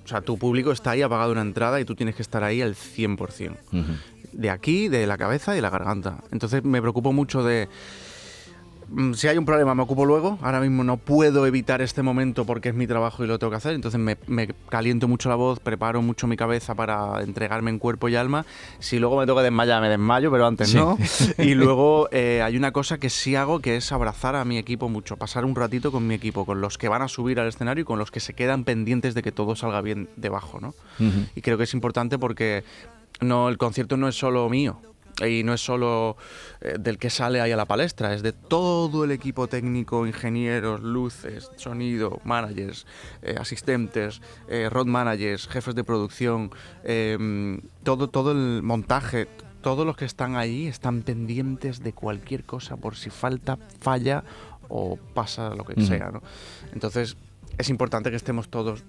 O 0.03 0.07
sea, 0.07 0.21
tu 0.21 0.37
público 0.37 0.71
está 0.71 0.91
ahí, 0.91 1.01
ha 1.01 1.09
pagado 1.09 1.31
una 1.31 1.41
entrada 1.41 1.79
y 1.79 1.85
tú 1.85 1.95
tienes 1.95 2.15
que 2.15 2.21
estar 2.21 2.43
ahí 2.43 2.61
al 2.61 2.75
100%. 2.75 3.51
Ujú. 3.71 3.81
De 4.33 4.49
aquí, 4.49 4.87
de 4.87 5.05
la 5.07 5.17
cabeza 5.17 5.53
y 5.53 5.55
de 5.57 5.61
la 5.61 5.69
garganta. 5.69 6.17
Entonces 6.31 6.63
me 6.63 6.81
preocupo 6.81 7.11
mucho 7.13 7.43
de... 7.43 7.67
mm, 8.89 9.13
Si 9.13 9.27
hay 9.27 9.37
un 9.37 9.45
problema 9.45 9.75
me 9.75 9.83
ocupo 9.83 10.05
luego, 10.05 10.37
ahora 10.41 10.59
mismo 10.61 10.83
no 10.83 10.97
puedo 10.97 11.45
evitar 11.45 11.81
este 11.81 12.01
momento 12.01 12.45
porque 12.45 12.69
es 12.69 12.75
mi 12.75 12.87
trabajo 12.87 13.23
y 13.23 13.27
lo 13.27 13.37
tengo 13.39 13.51
que 13.51 13.57
hacer, 13.57 13.73
entonces 13.73 13.99
me, 13.99 14.17
me 14.27 14.47
caliento 14.69 15.07
mucho 15.07 15.27
la 15.29 15.35
voz, 15.35 15.59
preparo 15.59 16.01
mucho 16.01 16.27
mi 16.27 16.37
cabeza 16.37 16.75
para 16.75 17.21
entregarme 17.21 17.71
en 17.71 17.79
cuerpo 17.79 18.07
y 18.09 18.15
alma, 18.15 18.45
si 18.79 18.99
luego 18.99 19.19
me 19.19 19.25
toca 19.25 19.41
desmayar 19.41 19.81
me 19.81 19.89
desmayo, 19.89 20.31
pero 20.31 20.45
antes 20.47 20.69
Sí. 20.69 20.77
no, 20.77 20.97
y 21.37 21.53
luego 21.55 22.07
eh, 22.11 22.41
hay 22.43 22.55
una 22.57 22.71
cosa 22.71 22.97
que 22.99 23.09
sí 23.09 23.35
hago 23.35 23.59
que 23.59 23.75
es 23.77 23.91
abrazar 23.91 24.35
a 24.37 24.45
mi 24.45 24.57
equipo 24.57 24.87
mucho, 24.89 25.17
pasar 25.17 25.43
un 25.45 25.55
ratito 25.55 25.91
con 25.91 26.07
mi 26.07 26.15
equipo, 26.15 26.45
con 26.45 26.61
los 26.61 26.77
que 26.77 26.87
van 26.89 27.01
a 27.01 27.07
subir 27.07 27.39
al 27.39 27.47
escenario 27.49 27.81
y 27.81 27.85
con 27.85 27.99
los 27.99 28.11
que 28.11 28.19
se 28.21 28.33
quedan 28.33 28.63
pendientes 28.63 29.13
de 29.13 29.21
que 29.23 29.31
todo 29.33 29.55
salga 29.55 29.81
bien 29.81 30.07
debajo, 30.15 30.59
¿no? 30.61 30.73
Y 31.35 31.41
creo 31.41 31.57
que 31.57 31.65
es 31.65 31.73
importante 31.73 32.17
porque 32.17 32.63
no, 33.21 33.49
el 33.49 33.57
concierto 33.57 33.97
no 33.97 34.07
es 34.07 34.15
solo 34.15 34.49
mío. 34.49 34.81
Y 35.25 35.43
no 35.43 35.53
es 35.53 35.61
solo 35.61 36.17
eh, 36.61 36.77
del 36.79 36.97
que 36.97 37.11
sale 37.11 37.41
ahí 37.41 37.51
a 37.51 37.55
la 37.55 37.65
palestra, 37.65 38.13
es 38.15 38.23
de 38.23 38.31
todo 38.31 39.03
el 39.03 39.11
equipo 39.11 39.47
técnico, 39.47 40.07
ingenieros, 40.07 40.81
luces, 40.81 41.51
sonido, 41.57 42.19
managers, 42.23 42.87
eh, 43.21 43.35
asistentes, 43.37 44.19
eh, 44.47 44.67
road 44.71 44.87
managers, 44.87 45.47
jefes 45.47 45.75
de 45.75 45.83
producción, 45.83 46.49
eh, 46.83 47.59
todo, 47.83 48.09
todo 48.09 48.31
el 48.31 48.63
montaje, 48.63 49.27
todos 49.61 49.85
los 49.85 49.95
que 49.95 50.05
están 50.05 50.37
ahí 50.37 50.65
están 50.65 51.03
pendientes 51.03 51.83
de 51.83 51.93
cualquier 51.93 52.43
cosa 52.43 52.77
por 52.77 52.95
si 52.95 53.11
falta, 53.11 53.59
falla 53.79 54.23
o 54.69 54.97
pasa 55.13 55.53
lo 55.53 55.65
que 55.65 55.79
sea. 55.81 56.09
¿no? 56.09 56.23
Entonces 56.73 57.15
es 57.57 57.69
importante 57.69 58.09
que 58.09 58.15
estemos 58.15 58.49
todos 58.49 58.83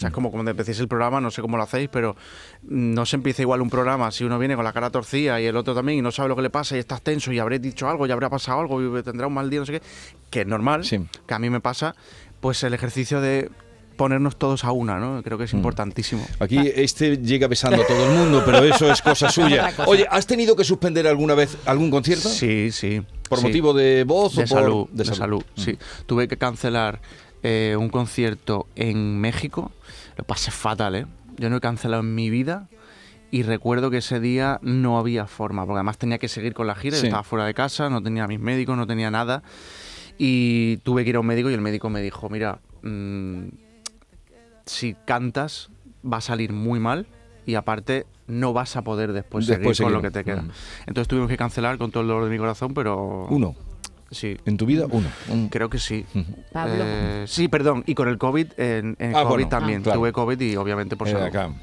sea, 0.00 0.08
es 0.08 0.14
como 0.14 0.30
cuando 0.30 0.50
empecéis 0.50 0.80
el 0.80 0.88
programa, 0.88 1.20
no 1.20 1.30
sé 1.30 1.42
cómo 1.42 1.56
lo 1.56 1.62
hacéis, 1.62 1.88
pero 1.92 2.16
no 2.62 3.04
se 3.06 3.16
empieza 3.16 3.42
igual 3.42 3.60
un 3.60 3.70
programa 3.70 4.10
si 4.10 4.24
uno 4.24 4.38
viene 4.38 4.56
con 4.56 4.64
la 4.64 4.72
cara 4.72 4.90
torcida 4.90 5.40
y 5.40 5.46
el 5.46 5.56
otro 5.56 5.74
también 5.74 5.98
y 5.98 6.02
no 6.02 6.10
sabe 6.10 6.28
lo 6.30 6.36
que 6.36 6.42
le 6.42 6.50
pasa 6.50 6.76
y 6.76 6.78
estás 6.80 7.02
tenso 7.02 7.32
y 7.32 7.38
habré 7.38 7.58
dicho 7.58 7.88
algo 7.88 8.06
y 8.06 8.10
habrá 8.10 8.28
pasado 8.30 8.60
algo 8.60 8.98
y 8.98 9.02
tendrá 9.02 9.26
un 9.26 9.34
mal 9.34 9.50
día, 9.50 9.60
no 9.60 9.66
sé 9.66 9.72
qué, 9.72 9.82
que 10.30 10.40
es 10.42 10.46
normal, 10.46 10.84
Sí. 10.84 10.98
que 11.26 11.34
a 11.34 11.38
mí 11.38 11.50
me 11.50 11.60
pasa, 11.60 11.94
pues 12.40 12.62
el 12.62 12.72
ejercicio 12.74 13.20
de 13.20 13.50
ponernos 13.96 14.38
todos 14.38 14.64
a 14.64 14.72
una, 14.72 14.98
¿no? 14.98 15.22
Creo 15.22 15.36
que 15.36 15.44
es 15.44 15.52
importantísimo. 15.52 16.26
Aquí 16.38 16.56
este 16.74 17.18
llega 17.18 17.46
besando 17.48 17.82
a 17.82 17.86
todo 17.86 18.06
el 18.06 18.12
mundo, 18.16 18.42
pero 18.46 18.64
eso 18.64 18.90
es 18.90 19.02
cosa 19.02 19.28
suya. 19.30 19.74
Oye, 19.84 20.06
¿has 20.10 20.26
tenido 20.26 20.56
que 20.56 20.64
suspender 20.64 21.06
alguna 21.06 21.34
vez 21.34 21.58
algún 21.66 21.90
concierto? 21.90 22.30
Sí, 22.30 22.70
sí. 22.72 23.02
¿Por 23.28 23.40
sí. 23.40 23.46
motivo 23.46 23.74
de 23.74 24.04
voz 24.04 24.34
de 24.36 24.44
o 24.44 24.46
por 24.46 24.58
salud, 24.58 24.88
de 24.90 25.04
salud, 25.04 25.44
Mm. 25.54 25.60
sí. 25.60 25.78
Tuve 26.06 26.28
que 26.28 26.38
cancelar 26.38 27.00
eh, 27.42 27.76
un 27.78 27.88
concierto 27.88 28.66
en 28.76 29.20
México. 29.20 29.72
Lo 30.16 30.24
pasé 30.24 30.50
fatal, 30.50 30.94
¿eh? 30.94 31.06
Yo 31.36 31.48
no 31.50 31.56
he 31.56 31.60
cancelado 31.60 32.02
en 32.02 32.14
mi 32.14 32.30
vida 32.30 32.68
y 33.30 33.44
recuerdo 33.44 33.90
que 33.90 33.98
ese 33.98 34.20
día 34.20 34.58
no 34.62 34.98
había 34.98 35.26
forma, 35.26 35.64
porque 35.64 35.78
además 35.78 35.98
tenía 35.98 36.18
que 36.18 36.28
seguir 36.28 36.52
con 36.52 36.66
la 36.66 36.74
gira, 36.74 36.96
yo 36.98 37.04
estaba 37.04 37.22
fuera 37.22 37.44
de 37.44 37.54
casa, 37.54 37.88
no 37.88 38.02
tenía 38.02 38.24
a 38.24 38.28
mis 38.28 38.40
médicos, 38.40 38.76
no 38.76 38.86
tenía 38.86 39.10
nada. 39.10 39.42
Y 40.18 40.78
tuve 40.78 41.04
que 41.04 41.10
ir 41.10 41.16
a 41.16 41.20
un 41.20 41.26
médico 41.26 41.48
y 41.48 41.54
el 41.54 41.60
médico 41.60 41.88
me 41.88 42.02
dijo, 42.02 42.28
mira, 42.28 42.60
mm, 42.82 43.44
si 44.66 44.94
cantas 45.06 45.70
va 46.04 46.18
a 46.18 46.20
salir 46.20 46.52
muy 46.52 46.80
mal 46.80 47.06
y 47.46 47.54
aparte 47.54 48.06
no 48.26 48.52
vas 48.52 48.76
a 48.76 48.82
poder 48.82 49.12
después, 49.12 49.46
Después 49.46 49.76
seguir 49.76 49.92
con 49.92 50.02
lo 50.02 50.02
que 50.02 50.10
te 50.10 50.24
queda. 50.24 50.42
Mm. 50.42 50.50
Entonces 50.88 51.08
tuvimos 51.08 51.28
que 51.28 51.36
cancelar 51.36 51.78
con 51.78 51.90
todo 51.90 52.02
el 52.02 52.08
dolor 52.08 52.24
de 52.24 52.30
mi 52.30 52.38
corazón, 52.38 52.74
pero... 52.74 53.26
Uno. 53.30 53.54
Sí, 54.10 54.36
En 54.44 54.56
tu 54.56 54.66
vida, 54.66 54.86
uno. 54.90 55.08
Un- 55.28 55.48
Creo 55.48 55.70
que 55.70 55.78
sí. 55.78 56.04
Pablo. 56.52 56.82
Eh, 56.84 57.24
sí, 57.28 57.46
perdón. 57.46 57.84
Y 57.86 57.94
con 57.94 58.08
el 58.08 58.18
COVID, 58.18 58.48
en, 58.58 58.96
en 58.98 59.14
Ah, 59.14 59.22
COVID 59.22 59.28
bueno, 59.28 59.48
también. 59.48 59.80
ah, 59.80 59.84
claro. 59.84 60.00
Tuve 60.00 60.12
COVID 60.12 60.40
y 60.40 60.56
obviamente 60.56 60.96
por 60.96 61.06
Eh, 61.08 61.12
salud. 61.12 61.26
acá. 61.26 61.48
Mm. 61.48 61.54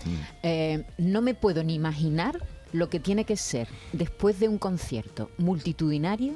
Eh, 0.43 0.86
no 0.97 1.21
me 1.21 1.33
puedo 1.33 1.63
ni 1.63 1.75
imaginar 1.75 2.39
lo 2.71 2.89
que 2.89 2.99
tiene 3.01 3.25
que 3.25 3.36
ser 3.38 3.67
después 3.91 4.39
de 4.39 4.47
un 4.47 4.57
concierto 4.60 5.29
multitudinario 5.38 6.36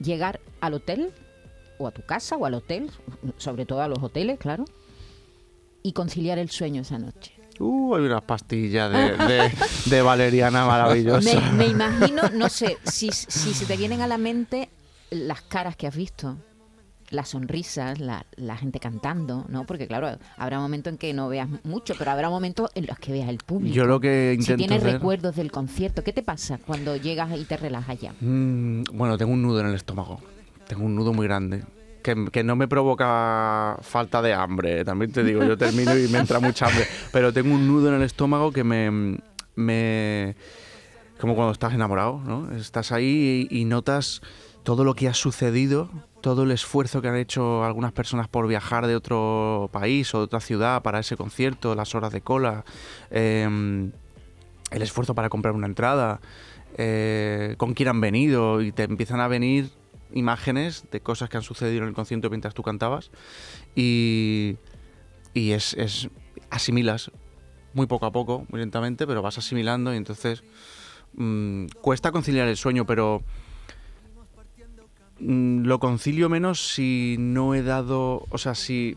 llegar 0.00 0.40
al 0.60 0.74
hotel 0.74 1.12
o 1.78 1.86
a 1.86 1.90
tu 1.90 2.02
casa 2.02 2.36
o 2.36 2.46
al 2.46 2.54
hotel, 2.54 2.90
sobre 3.38 3.66
todo 3.66 3.82
a 3.82 3.88
los 3.88 4.02
hoteles, 4.02 4.38
claro, 4.38 4.64
y 5.82 5.92
conciliar 5.92 6.38
el 6.38 6.50
sueño 6.50 6.82
esa 6.82 6.98
noche. 6.98 7.32
Uh, 7.58 7.94
hay 7.94 8.02
unas 8.04 8.22
pastillas 8.22 8.90
de, 8.92 9.16
de- 9.26 9.50
de 9.86 10.02
valeriana 10.02 10.66
maravillosas. 10.66 11.52
Me, 11.52 11.58
me 11.58 11.66
imagino, 11.68 12.22
no 12.34 12.48
sé, 12.48 12.78
si, 12.84 13.10
si 13.12 13.54
se 13.54 13.64
te 13.66 13.76
vienen 13.76 14.00
a 14.02 14.06
la 14.06 14.18
mente 14.18 14.68
las 15.10 15.40
caras 15.42 15.76
que 15.76 15.86
has 15.86 15.96
visto, 15.96 16.36
las 17.10 17.28
sonrisas, 17.28 18.00
la, 18.00 18.26
la 18.36 18.56
gente 18.56 18.80
cantando, 18.80 19.44
¿no? 19.48 19.64
Porque 19.64 19.86
claro, 19.86 20.18
habrá 20.36 20.58
momentos 20.58 20.92
en 20.92 20.98
que 20.98 21.14
no 21.14 21.28
veas 21.28 21.48
mucho, 21.64 21.94
pero 21.96 22.10
habrá 22.10 22.28
momentos 22.28 22.70
en 22.74 22.86
los 22.86 22.98
que 22.98 23.12
veas 23.12 23.28
el 23.28 23.38
público. 23.38 23.74
Yo 23.76 23.84
lo 23.86 24.00
que 24.00 24.32
si 24.32 24.40
intento 24.52 24.56
tienes 24.66 24.78
hacer- 24.82 24.92
recuerdos 24.94 25.36
del 25.36 25.52
concierto, 25.52 26.02
¿qué 26.02 26.12
te 26.12 26.22
pasa 26.22 26.58
cuando 26.58 26.96
llegas 26.96 27.30
y 27.38 27.44
te 27.44 27.56
relajas 27.56 28.00
ya? 28.00 28.12
Mm, 28.20 28.82
bueno, 28.92 29.16
tengo 29.16 29.32
un 29.32 29.42
nudo 29.42 29.60
en 29.60 29.68
el 29.68 29.74
estómago. 29.76 30.20
Tengo 30.66 30.84
un 30.84 30.96
nudo 30.96 31.12
muy 31.12 31.26
grande. 31.28 31.62
Que, 32.30 32.44
no 32.44 32.54
me 32.54 32.68
provoca 32.68 33.78
falta 33.82 34.22
de 34.22 34.32
hambre. 34.32 34.84
También 34.84 35.10
te 35.10 35.24
digo, 35.24 35.42
yo 35.42 35.58
termino 35.58 35.98
y 35.98 36.06
me 36.06 36.18
entra 36.18 36.38
mucha 36.38 36.66
hambre. 36.66 36.86
Pero 37.12 37.32
tengo 37.32 37.52
un 37.52 37.66
nudo 37.66 37.88
en 37.88 37.94
el 37.94 38.02
estómago 38.02 38.52
que 38.52 38.62
me. 38.62 39.18
me 39.56 40.36
como 41.18 41.34
cuando 41.34 41.50
estás 41.50 41.72
enamorado, 41.72 42.20
¿no? 42.24 42.54
Estás 42.54 42.92
ahí 42.92 43.48
y, 43.50 43.60
y 43.60 43.64
notas 43.64 44.20
todo 44.62 44.84
lo 44.84 44.94
que 44.94 45.08
ha 45.08 45.14
sucedido, 45.14 45.88
todo 46.20 46.42
el 46.42 46.50
esfuerzo 46.50 47.00
que 47.00 47.08
han 47.08 47.16
hecho 47.16 47.64
algunas 47.64 47.92
personas 47.92 48.28
por 48.28 48.46
viajar 48.46 48.86
de 48.86 48.96
otro 48.96 49.70
país 49.72 50.14
o 50.14 50.18
de 50.18 50.24
otra 50.24 50.40
ciudad 50.40 50.82
para 50.82 50.98
ese 50.98 51.16
concierto, 51.16 51.74
las 51.74 51.94
horas 51.94 52.12
de 52.12 52.20
cola, 52.20 52.64
em, 53.10 53.92
el 54.70 54.82
esfuerzo 54.82 55.14
para 55.14 55.28
comprar 55.28 55.54
una 55.54 55.68
entrada, 55.68 56.20
eh, 56.76 57.54
con 57.58 57.74
quién 57.74 57.88
han 57.88 58.00
venido 58.00 58.60
y 58.60 58.72
te 58.72 58.82
empiezan 58.82 59.20
a 59.20 59.28
venir 59.28 59.70
imágenes 60.12 60.84
de 60.90 61.00
cosas 61.00 61.28
que 61.28 61.36
han 61.36 61.42
sucedido 61.42 61.82
en 61.82 61.88
el 61.88 61.94
concierto 61.94 62.30
mientras 62.30 62.54
tú 62.54 62.62
cantabas 62.62 63.10
y, 63.74 64.56
y 65.34 65.52
es, 65.52 65.74
es 65.74 66.08
asimilas 66.50 67.10
muy 67.74 67.86
poco 67.86 68.06
a 68.06 68.12
poco, 68.12 68.46
muy 68.48 68.60
lentamente, 68.60 69.06
pero 69.06 69.22
vas 69.22 69.38
asimilando 69.38 69.92
y 69.92 69.96
entonces 69.96 70.42
mm, 71.14 71.66
cuesta 71.80 72.10
conciliar 72.10 72.48
el 72.48 72.56
sueño, 72.56 72.86
pero 72.86 73.22
mm, 75.20 75.64
lo 75.64 75.78
concilio 75.78 76.28
menos 76.28 76.72
si 76.72 77.16
no 77.18 77.54
he 77.54 77.62
dado, 77.62 78.26
o 78.30 78.38
sea, 78.38 78.54
si 78.54 78.96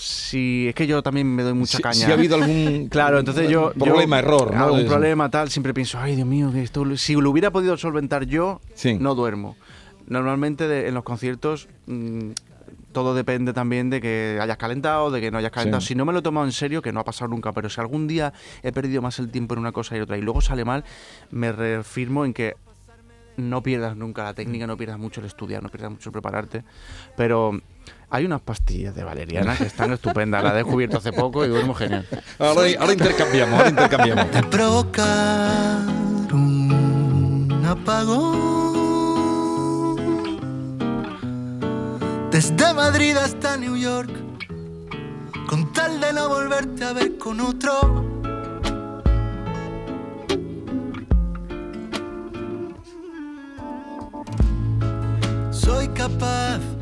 si 0.00 0.68
es 0.68 0.76
que 0.76 0.86
yo 0.86 1.02
también 1.02 1.26
me 1.34 1.42
doy 1.42 1.54
mucha 1.54 1.78
Si- 1.78 1.82
caña. 1.82 1.94
Si 1.94 2.04
ha 2.10 2.14
habido 2.14 2.36
algún 2.36 2.86
Claro, 2.90 3.18
entonces 3.18 3.50
yo... 3.50 3.72
problema, 3.72 4.20
yo, 4.20 4.26
error, 4.26 4.54
¿no? 4.54 4.64
Algún 4.66 4.86
problema, 4.86 5.28
tal, 5.28 5.50
siempre 5.50 5.74
pienso, 5.74 5.98
ay, 5.98 6.14
Dios 6.14 6.26
mío, 6.28 6.52
que 6.52 6.62
esto... 6.62 6.84
Si 6.96 7.14
lo 7.14 7.30
hubiera 7.30 7.50
podido 7.50 7.76
solventar 7.76 8.24
yo, 8.24 8.60
Sí. 8.74 8.96
no 9.00 9.16
duermo. 9.16 9.56
Normalmente 10.06 10.68
de- 10.68 10.86
en 10.86 10.94
los 10.94 11.02
conciertos 11.02 11.68
mm, 11.86 12.30
todo 12.92 13.12
depende 13.16 13.52
también 13.52 13.90
de 13.90 14.00
que 14.00 14.38
hayas 14.40 14.56
calentado, 14.56 15.10
de 15.10 15.20
que 15.20 15.32
no 15.32 15.38
hayas 15.38 15.50
calentado. 15.50 15.80
Sí. 15.80 15.88
Si 15.88 15.94
no 15.96 16.04
me 16.04 16.12
lo 16.12 16.20
he 16.20 16.22
tomado 16.22 16.46
en 16.46 16.52
serio, 16.52 16.80
que 16.80 16.92
no 16.92 17.00
ha 17.00 17.04
pasado 17.04 17.28
nunca, 17.28 17.50
pero 17.52 17.68
si 17.68 17.80
algún 17.80 18.06
día 18.06 18.32
he 18.62 18.70
perdido 18.70 19.02
más 19.02 19.18
el 19.18 19.30
tiempo 19.32 19.54
en 19.54 19.60
una 19.60 19.72
cosa 19.72 19.96
y 19.96 20.00
otra 20.00 20.16
y 20.16 20.22
luego 20.22 20.40
sale 20.40 20.64
mal, 20.64 20.84
me 21.32 21.50
reafirmo 21.50 22.24
en 22.24 22.32
que 22.34 22.54
no 23.36 23.62
pierdas 23.64 23.96
nunca 23.96 24.22
la 24.24 24.34
técnica, 24.34 24.66
no 24.68 24.76
pierdas 24.76 24.98
mucho 24.98 25.20
el 25.20 25.26
estudiar, 25.26 25.60
no 25.62 25.68
pierdas 25.68 25.90
mucho 25.90 26.08
el 26.08 26.12
prepararte. 26.12 26.62
Pero 27.16 27.60
hay 28.10 28.24
unas 28.24 28.40
pastillas 28.40 28.94
de 28.94 29.04
valeriana 29.04 29.54
que 29.54 29.64
están 29.64 29.92
estupendas, 29.92 30.42
las 30.42 30.54
he 30.54 30.56
descubierto 30.56 30.96
hace 30.96 31.12
poco 31.12 31.44
y 31.44 31.48
duermo 31.48 31.74
genial. 31.74 32.06
Ahora, 32.38 32.62
ahora 32.80 32.92
intercambiamos, 32.94 33.58
ahora 33.58 33.68
intercambiamos. 33.68 34.32
De 34.32 34.42
provocar 34.44 35.80
un 36.32 37.66
apagón 37.66 38.38
desde 42.30 42.72
Madrid 42.72 43.14
hasta 43.14 43.58
New 43.58 43.76
York, 43.76 44.10
con 45.46 45.70
tal 45.74 46.00
de 46.00 46.12
no 46.14 46.30
volverte 46.30 46.84
a 46.84 46.94
ver 46.94 47.18
con 47.18 47.40
otro. 47.40 48.06
Soy 55.50 55.88
capaz 55.88 56.77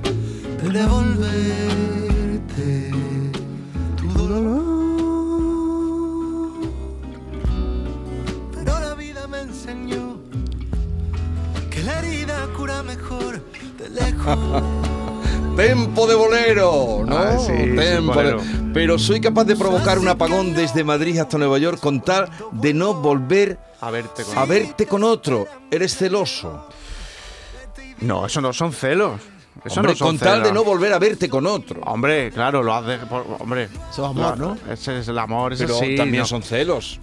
devolverte 0.77 2.91
tu 3.97 4.09
dolor. 4.13 4.63
Pero 8.55 8.79
la 8.81 8.95
vida 8.95 9.27
me 9.27 9.41
enseñó 9.41 10.19
que 11.71 11.83
la 11.83 11.99
herida 12.01 12.47
cura 12.57 12.83
mejor 12.83 13.43
de 13.79 13.89
lejos. 13.89 14.39
Tempo 15.57 16.07
de 16.07 16.15
bolero, 16.15 17.03
¿no? 17.07 17.17
Ah, 17.17 17.39
sí, 17.39 17.47
sí, 17.57 17.75
Tempo 17.77 18.13
bolero. 18.13 18.43
de- 18.43 18.73
Pero 18.75 18.99
soy 18.99 19.23
capaz 19.23 19.45
de 19.45 19.57
provocar 19.57 19.99
un 19.99 20.09
apagón 20.09 20.53
desde 20.53 20.85
Madrid 20.85 21.19
hasta 21.19 21.39
Nueva 21.39 21.57
York 21.59 21.81
con 21.81 22.03
tal 22.03 22.29
de 22.53 22.75
no 22.75 22.93
volver 22.93 23.59
A 23.81 23.91
verte 23.91 24.23
con... 24.25 24.37
a 24.37 24.45
verte 24.45 24.87
con 24.87 25.03
otro. 25.03 25.47
Eres 25.71 25.97
celoso. 25.97 26.69
No, 28.03 28.27
eso 28.27 28.43
no 28.43 28.53
son 28.53 28.75
celos. 28.75 29.19
Eso 29.65 29.81
Hombre, 29.81 29.95
no 29.99 30.07
con 30.07 30.19
tal 30.19 30.43
de 30.43 30.53
no 30.53 30.63
volver 30.65 30.93
a 30.93 30.99
verte 30.99 31.29
con 31.29 31.47
otro. 31.47 31.81
Hombre, 31.83 32.31
claro, 32.31 32.63
lo 32.63 32.75
hace. 32.75 32.99
por- 33.07 33.27
hombre. 33.41 33.65
Eso 33.91 34.05
es 34.05 34.11
amor, 34.11 34.39
¿no? 34.39 34.57
Ese 34.71 34.99
es 35.01 35.09
el 35.09 35.19
amor, 35.19 35.53
ese 35.55 35.67
Pero 35.67 35.79
sí. 35.79 35.97
también 35.97 36.21
no. 36.23 36.27
son 36.27 36.43
celos. 36.43 37.01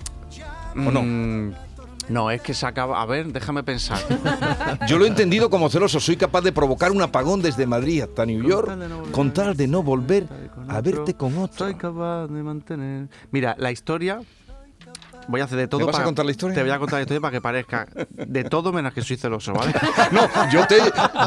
¿o 0.75 0.79
no? 0.91 1.01
Mm, 1.03 1.53
no, 2.09 2.31
es 2.31 2.41
que 2.41 2.53
se 2.53 2.65
acaba. 2.65 3.01
A 3.01 3.05
ver, 3.05 3.27
déjame 3.33 3.63
pensar. 3.63 3.99
Yo 4.87 4.97
lo 4.97 5.05
he 5.05 5.07
entendido 5.07 5.49
como 5.49 5.69
celoso. 5.69 5.99
Soy 5.99 6.15
capaz 6.17 6.41
de 6.41 6.51
provocar 6.51 6.91
un 6.91 7.01
apagón 7.01 7.41
desde 7.41 7.65
Madrid 7.65 8.01
hasta 8.01 8.25
New 8.25 8.43
York 8.47 8.71
con 9.11 9.33
tal 9.33 9.55
de 9.55 9.67
no 9.67 9.83
volver 9.83 10.27
a 10.67 10.81
verte 10.81 11.13
con 11.15 11.37
otro. 11.37 11.65
Soy 11.65 11.75
capaz 11.75 12.27
de 12.27 12.43
mantener. 12.43 13.07
Mira, 13.31 13.55
la 13.57 13.71
historia. 13.71 14.21
Voy 15.27 15.41
a 15.41 15.45
hacer 15.45 15.57
de 15.57 15.67
todo 15.67 15.79
¿Me 15.79 15.85
vas 15.85 15.95
a 15.95 15.97
para- 15.99 16.05
contar 16.05 16.25
la 16.25 16.31
historia? 16.31 16.55
Te 16.55 16.61
voy 16.61 16.71
a 16.71 16.79
contar 16.79 16.97
la 16.99 17.01
historia 17.03 17.21
para 17.21 17.31
que 17.31 17.41
parezca 17.41 17.87
de 18.15 18.43
todo 18.43 18.71
menos 18.73 18.93
que 18.93 19.01
soy 19.01 19.17
celoso, 19.17 19.53
¿vale? 19.53 19.73
No, 20.11 20.27
yo 20.51 20.67
te, 20.67 20.77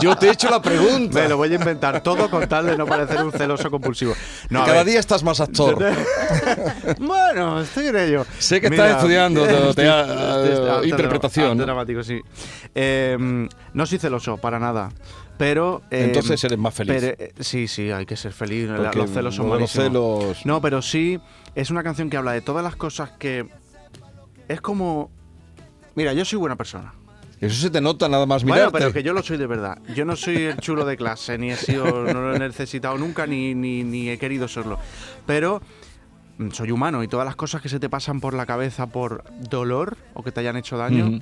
yo 0.00 0.16
te 0.16 0.28
he 0.28 0.30
hecho 0.32 0.50
la 0.50 0.60
pregunta. 0.60 1.20
Me 1.20 1.28
lo 1.28 1.36
voy 1.36 1.52
a 1.52 1.54
inventar 1.56 2.02
todo 2.02 2.28
con 2.30 2.46
tal 2.48 2.66
de 2.66 2.76
no 2.76 2.86
parecer 2.86 3.22
un 3.24 3.32
celoso 3.32 3.70
compulsivo. 3.70 4.14
No, 4.50 4.62
a 4.62 4.66
Cada 4.66 4.84
día 4.84 5.00
estás 5.00 5.22
más 5.22 5.40
actor. 5.40 5.78
bueno, 6.98 7.60
estoy 7.60 7.86
en 7.88 7.96
ello. 7.96 8.26
Sé 8.38 8.60
que 8.60 8.68
estás 8.68 8.96
estudiando 8.96 9.42
te- 9.44 9.74
te- 9.74 9.88
arte- 9.88 10.88
interpretación, 10.88 11.58
dramático, 11.58 12.02
sí. 12.02 12.20
Eh, 12.74 13.16
no 13.72 13.86
soy 13.86 13.98
celoso, 13.98 14.36
para 14.36 14.58
nada. 14.58 14.90
Pero. 15.38 15.82
eh, 15.90 16.04
Entonces 16.06 16.42
eres 16.44 16.58
más 16.58 16.72
feliz. 16.74 16.96
pero, 16.98 17.14
eh, 17.18 17.32
sí, 17.40 17.68
sí, 17.68 17.90
hay 17.90 18.06
que 18.06 18.16
ser 18.16 18.32
feliz. 18.32 18.68
Porque 18.74 18.98
los 18.98 19.10
celos 19.10 19.34
son 19.34 19.48
lo 19.48 19.54
de 19.54 19.60
los 19.60 19.74
malísimos. 19.76 20.36
celos- 20.36 20.46
No, 20.46 20.60
pero 20.62 20.80
sí, 20.80 21.20
es 21.54 21.70
una 21.70 21.82
canción 21.82 22.08
que 22.08 22.16
habla 22.16 22.32
de 22.32 22.40
todas 22.40 22.64
las 22.64 22.76
cosas 22.76 23.10
que. 23.18 23.46
Es 24.48 24.60
como. 24.60 25.10
Mira, 25.94 26.12
yo 26.12 26.24
soy 26.24 26.38
buena 26.38 26.56
persona. 26.56 26.92
Eso 27.40 27.60
se 27.60 27.70
te 27.70 27.80
nota 27.82 28.08
nada 28.08 28.24
más 28.24 28.42
Bueno, 28.44 28.56
mirarte. 28.56 28.78
pero 28.78 28.92
que 28.92 29.02
yo 29.02 29.12
lo 29.12 29.22
soy 29.22 29.36
de 29.36 29.46
verdad. 29.46 29.78
Yo 29.94 30.04
no 30.06 30.16
soy 30.16 30.36
el 30.36 30.56
chulo 30.56 30.86
de 30.86 30.96
clase, 30.96 31.36
ni 31.36 31.50
he 31.50 31.56
sido, 31.56 31.84
no 32.04 32.20
lo 32.22 32.34
he 32.34 32.38
necesitado 32.38 32.96
nunca, 32.96 33.26
ni, 33.26 33.54
ni, 33.54 33.84
ni 33.84 34.08
he 34.08 34.18
querido 34.18 34.48
serlo. 34.48 34.78
Pero 35.26 35.60
mm, 36.38 36.50
soy 36.52 36.70
humano 36.70 37.02
y 37.02 37.08
todas 37.08 37.26
las 37.26 37.36
cosas 37.36 37.60
que 37.60 37.68
se 37.68 37.78
te 37.78 37.90
pasan 37.90 38.20
por 38.20 38.32
la 38.32 38.46
cabeza 38.46 38.86
por 38.86 39.22
dolor 39.50 39.98
o 40.14 40.22
que 40.22 40.32
te 40.32 40.40
hayan 40.40 40.56
hecho 40.56 40.78
daño 40.78 41.20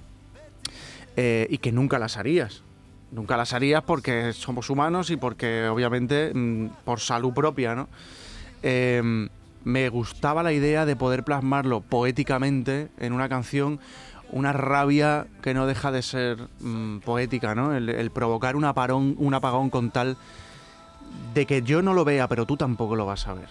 eh, 1.17 1.49
y 1.51 1.59
que 1.59 1.73
nunca 1.73 1.99
las 1.99 2.17
harías. 2.17 2.63
Nunca 3.11 3.37
las 3.37 3.53
harías 3.53 3.83
porque 3.83 4.33
somos 4.33 4.71
humanos 4.71 5.11
y 5.11 5.17
porque 5.17 5.67
obviamente 5.67 6.33
mm, 6.33 6.67
por 6.85 7.01
salud 7.01 7.33
propia, 7.33 7.75
¿no? 7.75 7.89
Eh, 8.63 9.29
me 9.65 9.89
gustaba 9.89 10.43
la 10.43 10.53
idea 10.53 10.87
de 10.87 10.97
poder 10.97 11.25
plasmarlo 11.25 11.81
poéticamente 11.81 12.89
en 12.99 13.13
una 13.13 13.29
canción, 13.29 13.81
una 14.31 14.53
rabia 14.53 15.27
que 15.43 15.55
no 15.55 15.67
deja 15.67 15.91
de 15.91 16.03
ser 16.03 16.49
mm, 16.61 16.99
poética, 16.99 17.55
¿no? 17.55 17.75
El, 17.75 17.89
el 17.89 18.11
provocar 18.11 18.57
un 18.57 18.65
apagón, 18.65 19.15
un 19.19 19.35
apagón 19.35 19.71
con 19.71 19.91
tal 19.91 20.17
de 21.35 21.47
que 21.47 21.63
yo 21.63 21.83
no 21.83 21.95
lo 21.95 22.05
vea, 22.05 22.29
pero 22.29 22.47
tú 22.47 22.57
tampoco 22.57 22.95
lo 22.95 23.07
vas 23.07 23.27
a 23.27 23.35
ver, 23.35 23.49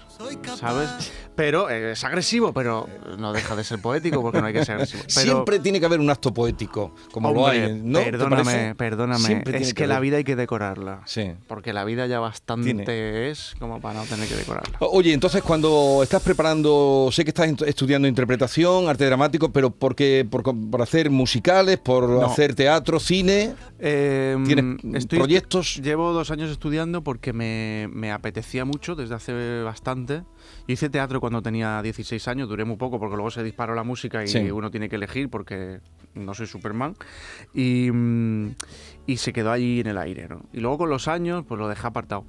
¿sabes? 0.57 1.11
Pero 1.35 1.69
eh, 1.69 1.91
es 1.91 2.03
agresivo, 2.03 2.53
pero 2.53 2.87
no 3.17 3.33
deja 3.33 3.55
de 3.55 3.63
ser 3.63 3.81
poético 3.81 4.21
porque 4.21 4.39
no 4.39 4.47
hay 4.47 4.53
que 4.53 4.63
ser 4.63 4.75
agresivo. 4.75 5.03
Pero, 5.13 5.21
Siempre 5.21 5.59
tiene 5.59 5.79
que 5.79 5.85
haber 5.85 5.99
un 5.99 6.09
acto 6.09 6.33
poético, 6.33 6.95
como 7.11 7.33
lo 7.33 7.41
Hombre, 7.41 7.63
hay. 7.65 7.81
¿no? 7.83 7.99
¿Te 7.99 8.05
Perdóname, 8.11 8.75
perdóname. 8.75 9.43
Es 9.53 9.73
que, 9.73 9.87
la 9.87 9.99
vida 9.99 10.17
hay 10.17 10.23
que 10.23 10.35
decorarla. 10.35 11.01
Sí. 11.05 11.33
Porque 11.47 11.73
la 11.73 11.83
vida 11.83 12.07
ya 12.07 12.19
bastante 12.19 12.73
Tiene. 12.73 13.29
es 13.29 13.55
como 13.59 13.81
para 13.81 13.99
no 13.99 14.05
tener 14.05 14.27
que 14.29 14.35
decorarla. 14.35 14.77
Oye, 14.79 15.13
entonces 15.13 15.41
cuando 15.43 15.99
estás 16.03 16.21
preparando, 16.21 17.09
sé 17.11 17.23
que 17.25 17.31
estás 17.31 17.49
estudiando 17.65 18.07
interpretación, 18.07 18.87
arte 18.87 19.05
dramático, 19.05 19.51
pero 19.51 19.71
¿por 19.71 19.95
qué? 19.95 20.25
¿Por, 20.29 20.43
por 20.43 20.81
hacer 20.81 21.09
musicales, 21.09 21.79
por 21.79 22.07
No. 22.07 22.25
hacer 22.25 22.55
teatro, 22.55 22.99
cine? 22.99 23.55
Eh, 23.79 24.37
¿Tienes 24.45 25.05
proyectos? 25.07 25.81
Llevo 25.83 26.13
dos 26.13 26.31
años 26.31 26.49
estudiando 26.49 27.03
porque 27.03 27.33
me, 27.33 27.52
me 27.91 28.11
apetecía 28.11 28.65
mucho 28.65 28.95
desde 28.95 29.15
hace 29.15 29.61
bastante. 29.63 30.23
Yo 30.67 30.73
hice 30.73 30.89
teatro 30.89 31.19
cuando 31.19 31.41
tenía 31.41 31.81
16 31.81 32.27
años, 32.27 32.47
duré 32.49 32.65
muy 32.65 32.77
poco 32.77 32.99
porque 32.99 33.15
luego 33.15 33.31
se 33.31 33.43
disparó 33.43 33.75
la 33.75 33.83
música 33.83 34.23
y 34.23 34.27
Sí. 34.27 34.51
uno 34.51 34.69
tiene 34.71 34.89
que 34.89 34.95
elegir 34.97 35.29
porque 35.29 35.79
no 36.15 36.33
soy 36.33 36.47
Superman. 36.47 36.95
Y, 37.53 37.89
mm, 37.91 38.55
y 39.07 39.17
se 39.17 39.33
quedó 39.33 39.51
ahí 39.51 39.79
en 39.79 39.87
el 39.87 39.97
aire, 39.97 40.27
¿no? 40.27 40.41
Y 40.53 40.59
luego 40.59 40.77
con 40.79 40.89
los 40.89 41.07
años, 41.07 41.43
pues 41.47 41.59
lo 41.59 41.67
dejé 41.67 41.87
apartado. 41.87 42.25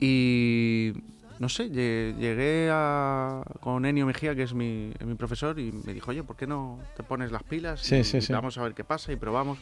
Y 0.00 0.92
no 1.38 1.48
sé, 1.48 1.70
lle- 1.70 2.16
llegué 2.18 2.68
a, 2.72 3.42
con 3.60 3.84
Enio 3.86 4.06
Mejía, 4.06 4.34
que 4.34 4.42
es 4.42 4.54
mi, 4.54 4.92
es 4.98 5.06
mi 5.06 5.14
profesor, 5.14 5.58
y 5.58 5.72
me 5.72 5.92
dijo, 5.94 6.10
oye, 6.10 6.22
¿por 6.22 6.36
qué 6.36 6.46
no 6.46 6.78
te 6.96 7.02
pones 7.02 7.30
las 7.32 7.42
pilas? 7.42 7.80
Sí, 7.80 7.96
y, 7.96 8.04
sí, 8.04 8.16
y 8.18 8.20
sí. 8.22 8.32
Vamos 8.32 8.58
a 8.58 8.62
ver 8.62 8.74
qué 8.74 8.84
pasa 8.84 9.12
y 9.12 9.16
probamos. 9.16 9.58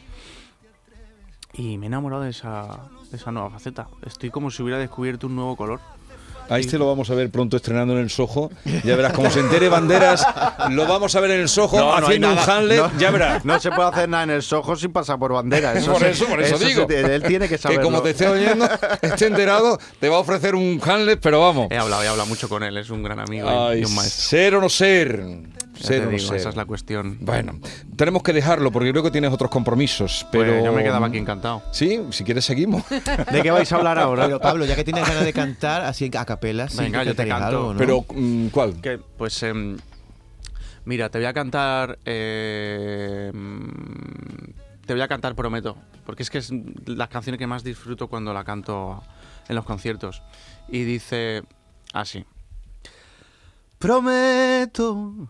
Y 1.53 1.77
me 1.77 1.85
he 1.85 1.87
enamorado 1.87 2.23
de 2.23 2.29
esa, 2.31 2.67
de 3.09 3.17
esa 3.17 3.31
nueva 3.31 3.49
faceta. 3.49 3.87
Estoy 4.05 4.29
como 4.29 4.51
si 4.51 4.63
hubiera 4.63 4.79
descubierto 4.79 5.27
un 5.27 5.35
nuevo 5.35 5.55
color. 5.55 5.79
Ahí 6.49 6.65
te 6.65 6.77
lo 6.77 6.85
vamos 6.85 7.09
a 7.09 7.13
ver 7.15 7.29
pronto 7.29 7.55
estrenando 7.55 7.93
en 7.93 7.99
el 7.99 8.09
Soho. 8.09 8.51
Ya 8.83 8.97
verás, 8.97 9.13
como 9.13 9.29
se 9.29 9.39
entere 9.39 9.69
Banderas, 9.69 10.25
lo 10.71 10.85
vamos 10.85 11.15
a 11.15 11.21
ver 11.21 11.31
en 11.31 11.41
el 11.41 11.47
Soho 11.47 11.77
No, 11.79 11.97
no 12.01 12.07
haciendo 12.07 12.27
un 12.29 12.35
nada. 12.35 12.57
Hamlet, 12.57 12.77
No. 12.79 12.99
ya 12.99 13.11
verás. 13.11 13.45
No 13.45 13.57
se 13.59 13.71
puede 13.71 13.87
hacer 13.87 14.09
nada 14.09 14.23
en 14.23 14.29
el 14.31 14.41
Soho 14.41 14.75
sin 14.75 14.91
pasar 14.91 15.17
por 15.17 15.31
bandera. 15.31 15.71
Eso 15.73 15.93
por 15.93 16.01
se- 16.01 16.09
eso, 16.09 16.25
por 16.25 16.41
eso, 16.41 16.57
se 16.57 16.65
digo. 16.65 16.85
te- 16.87 16.99
él 17.15 17.23
tiene 17.23 17.47
que 17.47 17.55
Que 17.55 17.61
saberlo. 17.61 17.83
como 17.83 18.01
te 18.01 18.09
esté 18.09 18.27
oyendo, 18.27 18.67
esté 19.01 19.27
enterado, 19.27 19.77
te 20.01 20.09
va 20.09 20.17
a 20.17 20.19
ofrecer 20.19 20.55
un 20.55 20.81
Hamlet, 20.83 21.19
pero 21.21 21.39
vamos. 21.39 21.67
He 21.71 21.77
hablado, 21.77 22.03
he 22.03 22.07
hablado 22.09 22.27
mucho 22.27 22.49
con 22.49 22.63
él. 22.63 22.75
Es 22.75 22.89
un 22.89 23.01
gran 23.03 23.19
amigo 23.19 23.47
Ay, 23.49 23.81
y 23.81 23.85
un 23.85 23.95
maestro. 23.95 24.21
ser 24.21 24.55
o 24.55 24.61
no 24.61 24.67
ser. 24.67 25.23
Digo, 25.87 26.33
esa 26.35 26.49
es 26.49 26.55
la 26.55 26.65
cuestión. 26.65 27.17
Bueno, 27.21 27.59
tenemos 27.95 28.23
que 28.23 28.33
dejarlo 28.33 28.71
porque 28.71 28.91
creo 28.91 29.03
que 29.03 29.11
tienes 29.11 29.31
otros 29.31 29.49
compromisos. 29.51 30.25
Pero 30.31 30.51
Pues 30.53 30.63
yo 30.65 30.73
me 30.73 30.83
quedaba 30.83 31.07
aquí 31.07 31.17
encantado. 31.17 31.61
Sí, 31.71 31.99
si 32.11 32.23
quieres 32.23 32.45
seguimos. 32.45 32.83
¿De 32.89 33.41
qué 33.41 33.51
vais 33.51 33.71
a 33.71 33.75
hablar 33.75 33.97
ahora? 33.99 34.25
Pero 34.25 34.39
Pablo, 34.39 34.65
ya 34.65 34.75
que 34.75 34.83
tienes 34.83 35.07
ganas 35.07 35.23
de 35.25 35.33
cantar 35.33 35.81
así 35.83 36.09
a 36.15 36.25
capela, 36.25 36.69
sí, 36.69 36.77
Venga, 36.79 37.03
yo 37.03 37.15
te 37.15 37.27
canto. 37.27 37.45
algo, 37.45 37.73
¿no? 37.73 37.77
Pero, 37.79 38.05
mm, 38.13 38.47
¿cuál? 38.47 38.79
Que, 38.81 38.97
pues, 39.17 39.41
em, 39.43 39.77
mira, 40.85 41.09
te 41.09 41.17
voy 41.17 41.25
a 41.27 41.33
cantar. 41.33 41.99
eh, 42.05 43.31
mm, 43.33 44.51
te 44.85 44.93
voy 44.93 45.01
a 45.01 45.07
cantar 45.07 45.35
Prometo. 45.35 45.77
Porque 46.05 46.23
es 46.23 46.29
que 46.29 46.39
es 46.39 46.51
las 46.85 47.07
canciones 47.09 47.37
que 47.39 47.47
más 47.47 47.63
disfruto 47.63 48.07
cuando 48.07 48.33
la 48.33 48.43
canto 48.43 49.01
en 49.47 49.55
los 49.55 49.63
conciertos. 49.65 50.21
Y 50.67 50.83
dice 50.83 51.43
así: 51.93 52.25
Prometo 53.77 55.29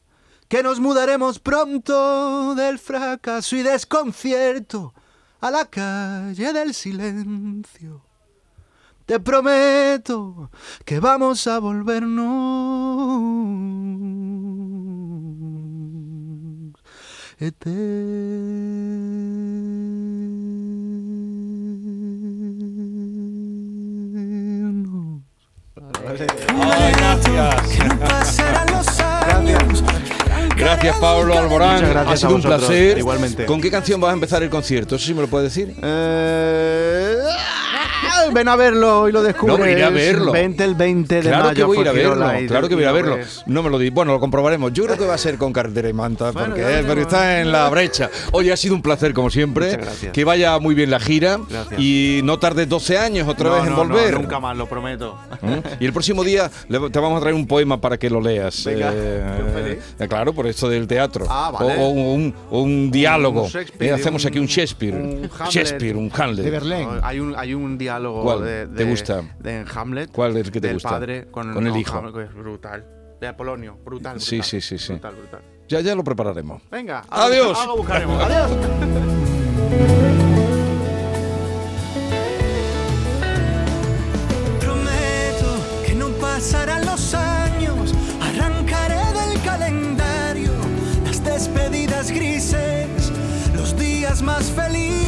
que 0.51 0.61
nos 0.63 0.81
mudaremos 0.81 1.39
pronto 1.39 2.53
del 2.55 2.77
fracaso 2.77 3.55
y 3.55 3.63
desconcierto 3.63 4.93
a 5.39 5.49
la 5.49 5.63
calle 5.63 6.51
del 6.51 6.73
silencio. 6.73 8.03
Te 9.05 9.21
prometo 9.21 10.51
que 10.83 10.99
vamos 10.99 11.47
a 11.47 11.57
volvernos 11.59 12.25
eternos. 17.39 17.71
Ay, 26.49 26.91
gracias. 26.91 27.67
Que 27.69 27.85
no 27.85 27.99
pasarán 27.99 28.69
los 28.69 28.99
años. 28.99 29.81
Gracias, 29.81 30.00
Pablo 30.99 31.37
Alborán. 31.37 31.75
Muchas 31.75 31.89
gracias 31.89 32.13
ha 32.13 32.17
sido 32.17 32.29
a 32.29 32.35
un 32.35 32.41
placer. 32.41 32.97
igualmente. 32.97 33.45
¿Con 33.45 33.61
qué 33.61 33.71
canción 33.71 33.99
vas 33.99 34.11
a 34.11 34.13
empezar 34.13 34.43
el 34.43 34.49
concierto? 34.49 34.95
¿Eso 34.95 35.05
sí 35.07 35.13
me 35.13 35.21
lo 35.21 35.27
puedes 35.27 35.53
decir? 35.53 35.75
Eh, 35.81 37.17
ah, 38.27 38.31
ven 38.33 38.47
a 38.47 38.55
verlo 38.55 39.07
y 39.09 39.11
lo 39.11 39.21
descubres. 39.23 39.59
No, 39.59 39.67
iré 39.67 39.83
a 39.83 39.89
verlo. 39.89 40.31
20 40.31 40.63
el 40.63 40.75
20 40.75 41.15
de 41.15 41.21
Claro 41.21 41.43
mayo. 41.45 41.55
que 41.55 41.63
voy 41.63 41.77
a 41.77 41.81
ir 41.81 41.87
a 41.87 41.91
verlo, 41.91 42.31
claro 42.47 42.67
que 42.69 42.75
voy 42.75 42.83
a 42.83 42.85
ir 42.85 42.89
a 42.89 42.91
lo 42.99 43.07
verlo. 43.15 43.25
No 43.45 43.63
me 43.63 43.69
lo 43.69 43.77
di. 43.79 43.89
Bueno, 43.89 44.13
lo 44.13 44.19
comprobaremos. 44.19 44.73
Yo 44.73 44.85
creo 44.85 44.97
que 44.97 45.05
va 45.05 45.13
a 45.15 45.17
ser 45.17 45.37
con 45.37 45.51
carretera 45.53 45.89
y 45.89 45.93
manta, 45.93 46.31
Bueno, 46.31 46.49
porque, 46.49 46.61
eh, 46.79 46.83
porque 46.85 47.01
está 47.01 47.41
en 47.41 47.51
la 47.51 47.69
brecha. 47.69 48.09
Oye, 48.31 48.51
ha 48.51 48.57
sido 48.57 48.75
un 48.75 48.81
placer 48.81 49.13
como 49.13 49.29
siempre. 49.29 49.79
Que 50.13 50.23
vaya 50.23 50.57
muy 50.59 50.75
bien 50.75 50.89
la 50.89 50.99
gira 50.99 51.39
Gracias. 51.49 51.79
y 51.79 52.21
no 52.23 52.39
tardes 52.39 52.67
12 52.69 52.97
años 52.97 53.27
otra 53.27 53.49
No, 53.49 53.55
vez 53.55 53.63
en 53.65 53.69
no, 53.71 53.83
no, 53.83 53.89
volver. 53.89 54.13
nunca 54.19 54.39
más, 54.39 54.55
lo 54.57 54.67
prometo. 54.67 55.17
¿Mm? 55.41 55.53
Y 55.79 55.85
el 55.85 55.93
próximo 55.93 56.23
día 56.23 56.49
te 56.69 56.99
vamos 56.99 57.17
a 57.17 57.21
traer 57.21 57.35
un 57.35 57.47
poema 57.47 57.79
para 57.79 57.97
que 57.97 58.09
lo 58.09 58.21
leas. 58.21 58.63
Venga, 58.65 58.91
Eh, 58.93 59.23
feliz. 59.53 59.83
eh, 59.99 60.07
claro, 60.07 60.33
por 60.33 60.47
esto 60.47 60.69
del 60.69 60.87
teatro. 60.87 61.25
Ah, 61.29 61.49
O- 61.53 61.53
vale. 61.67 61.75
O, 61.79 61.89
un, 61.89 62.33
o 62.49 62.61
un 62.61 62.91
diálogo. 62.91 63.43
Un 63.43 63.49
Shakespeare, 63.49 63.91
Eh, 63.91 63.93
hacemos 63.93 64.25
aquí 64.25 64.37
un 64.37 64.43
un- 64.43 64.47
Shakespeare. 64.47 64.95
un 64.95 65.29
Hamlet. 65.37 65.51
Shakespeare, 65.51 65.95
un 65.95 66.11
Hamlet. 66.15 66.43
De 66.45 66.51
Berlín. 66.51 66.87
Hay 67.03 67.19
un, 67.19 67.35
hay 67.37 67.53
un 67.53 67.77
diálogo 67.77 68.10
¿Cuál? 68.23 68.43
de, 68.43 68.67
¿Te 68.67 68.83
de- 68.83 68.89
gusta? 68.89 69.21
de 69.39 69.57
en 69.61 69.65
Hamlet. 69.73 70.11
¿Cuál 70.11 70.37
es 70.37 70.45
el 70.45 70.51
que 70.51 70.61
te 70.61 70.67
del 70.67 70.75
gusta? 70.77 70.89
padre 70.89 71.27
con, 71.31 71.53
Con 71.53 71.65
el 71.67 71.75
hijo. 71.77 71.97
Hamlet, 71.97 72.13
que 72.15 72.23
es 72.23 72.33
brutal. 72.33 72.85
De 73.19 73.27
Apolonio, 73.27 73.77
brutal, 73.85 74.13
brutal. 74.15 74.19
Sí, 74.21 74.41
sí, 74.41 74.59
sí, 74.61 74.77
sí. 74.77 74.93
Brutal, 74.93 75.15
brutal. 75.15 75.41
Ya, 75.67 75.79
ya 75.81 75.93
lo 75.95 76.03
prepararemos. 76.03 76.61
Venga, 76.71 77.03
Adiós. 77.09 77.57
Algo 77.59 77.77
buscaremos. 77.77 78.19
Adiós. 78.23 78.51
Prometo 84.59 85.51
que 85.85 85.95
no 85.95 86.09
pasarán 86.19 86.85
los 86.85 87.13
años, 87.13 87.93
arrancaré 88.21 88.95
del 89.19 89.41
calendario 89.43 90.51
las 91.05 91.23
despedidas 91.23 92.11
grises, 92.11 93.11
los 93.55 93.77
días 93.77 94.21
más 94.21 94.43
felices 94.51 95.00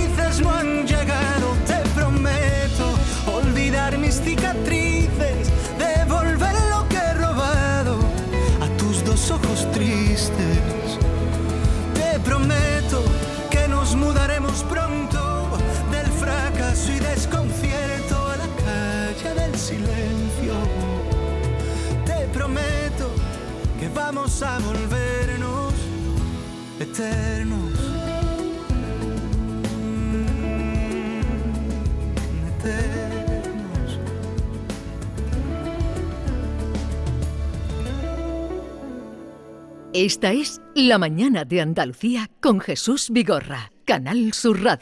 vamos 24.05 24.43
a 24.43 24.59
volvernos. 24.59 25.73
Mm, 26.77 26.81
Eternos. 26.81 27.79
Esta 39.93 40.33
es 40.33 40.59
La 40.75 40.97
mañana 40.97 41.45
de 41.45 41.61
Andalucía 41.61 42.29
con 42.41 42.59
Jesús 42.59 43.09
Vigorra, 43.09 43.71
Canal 43.85 44.33
Sur 44.33 44.63
Radio. 44.63 44.81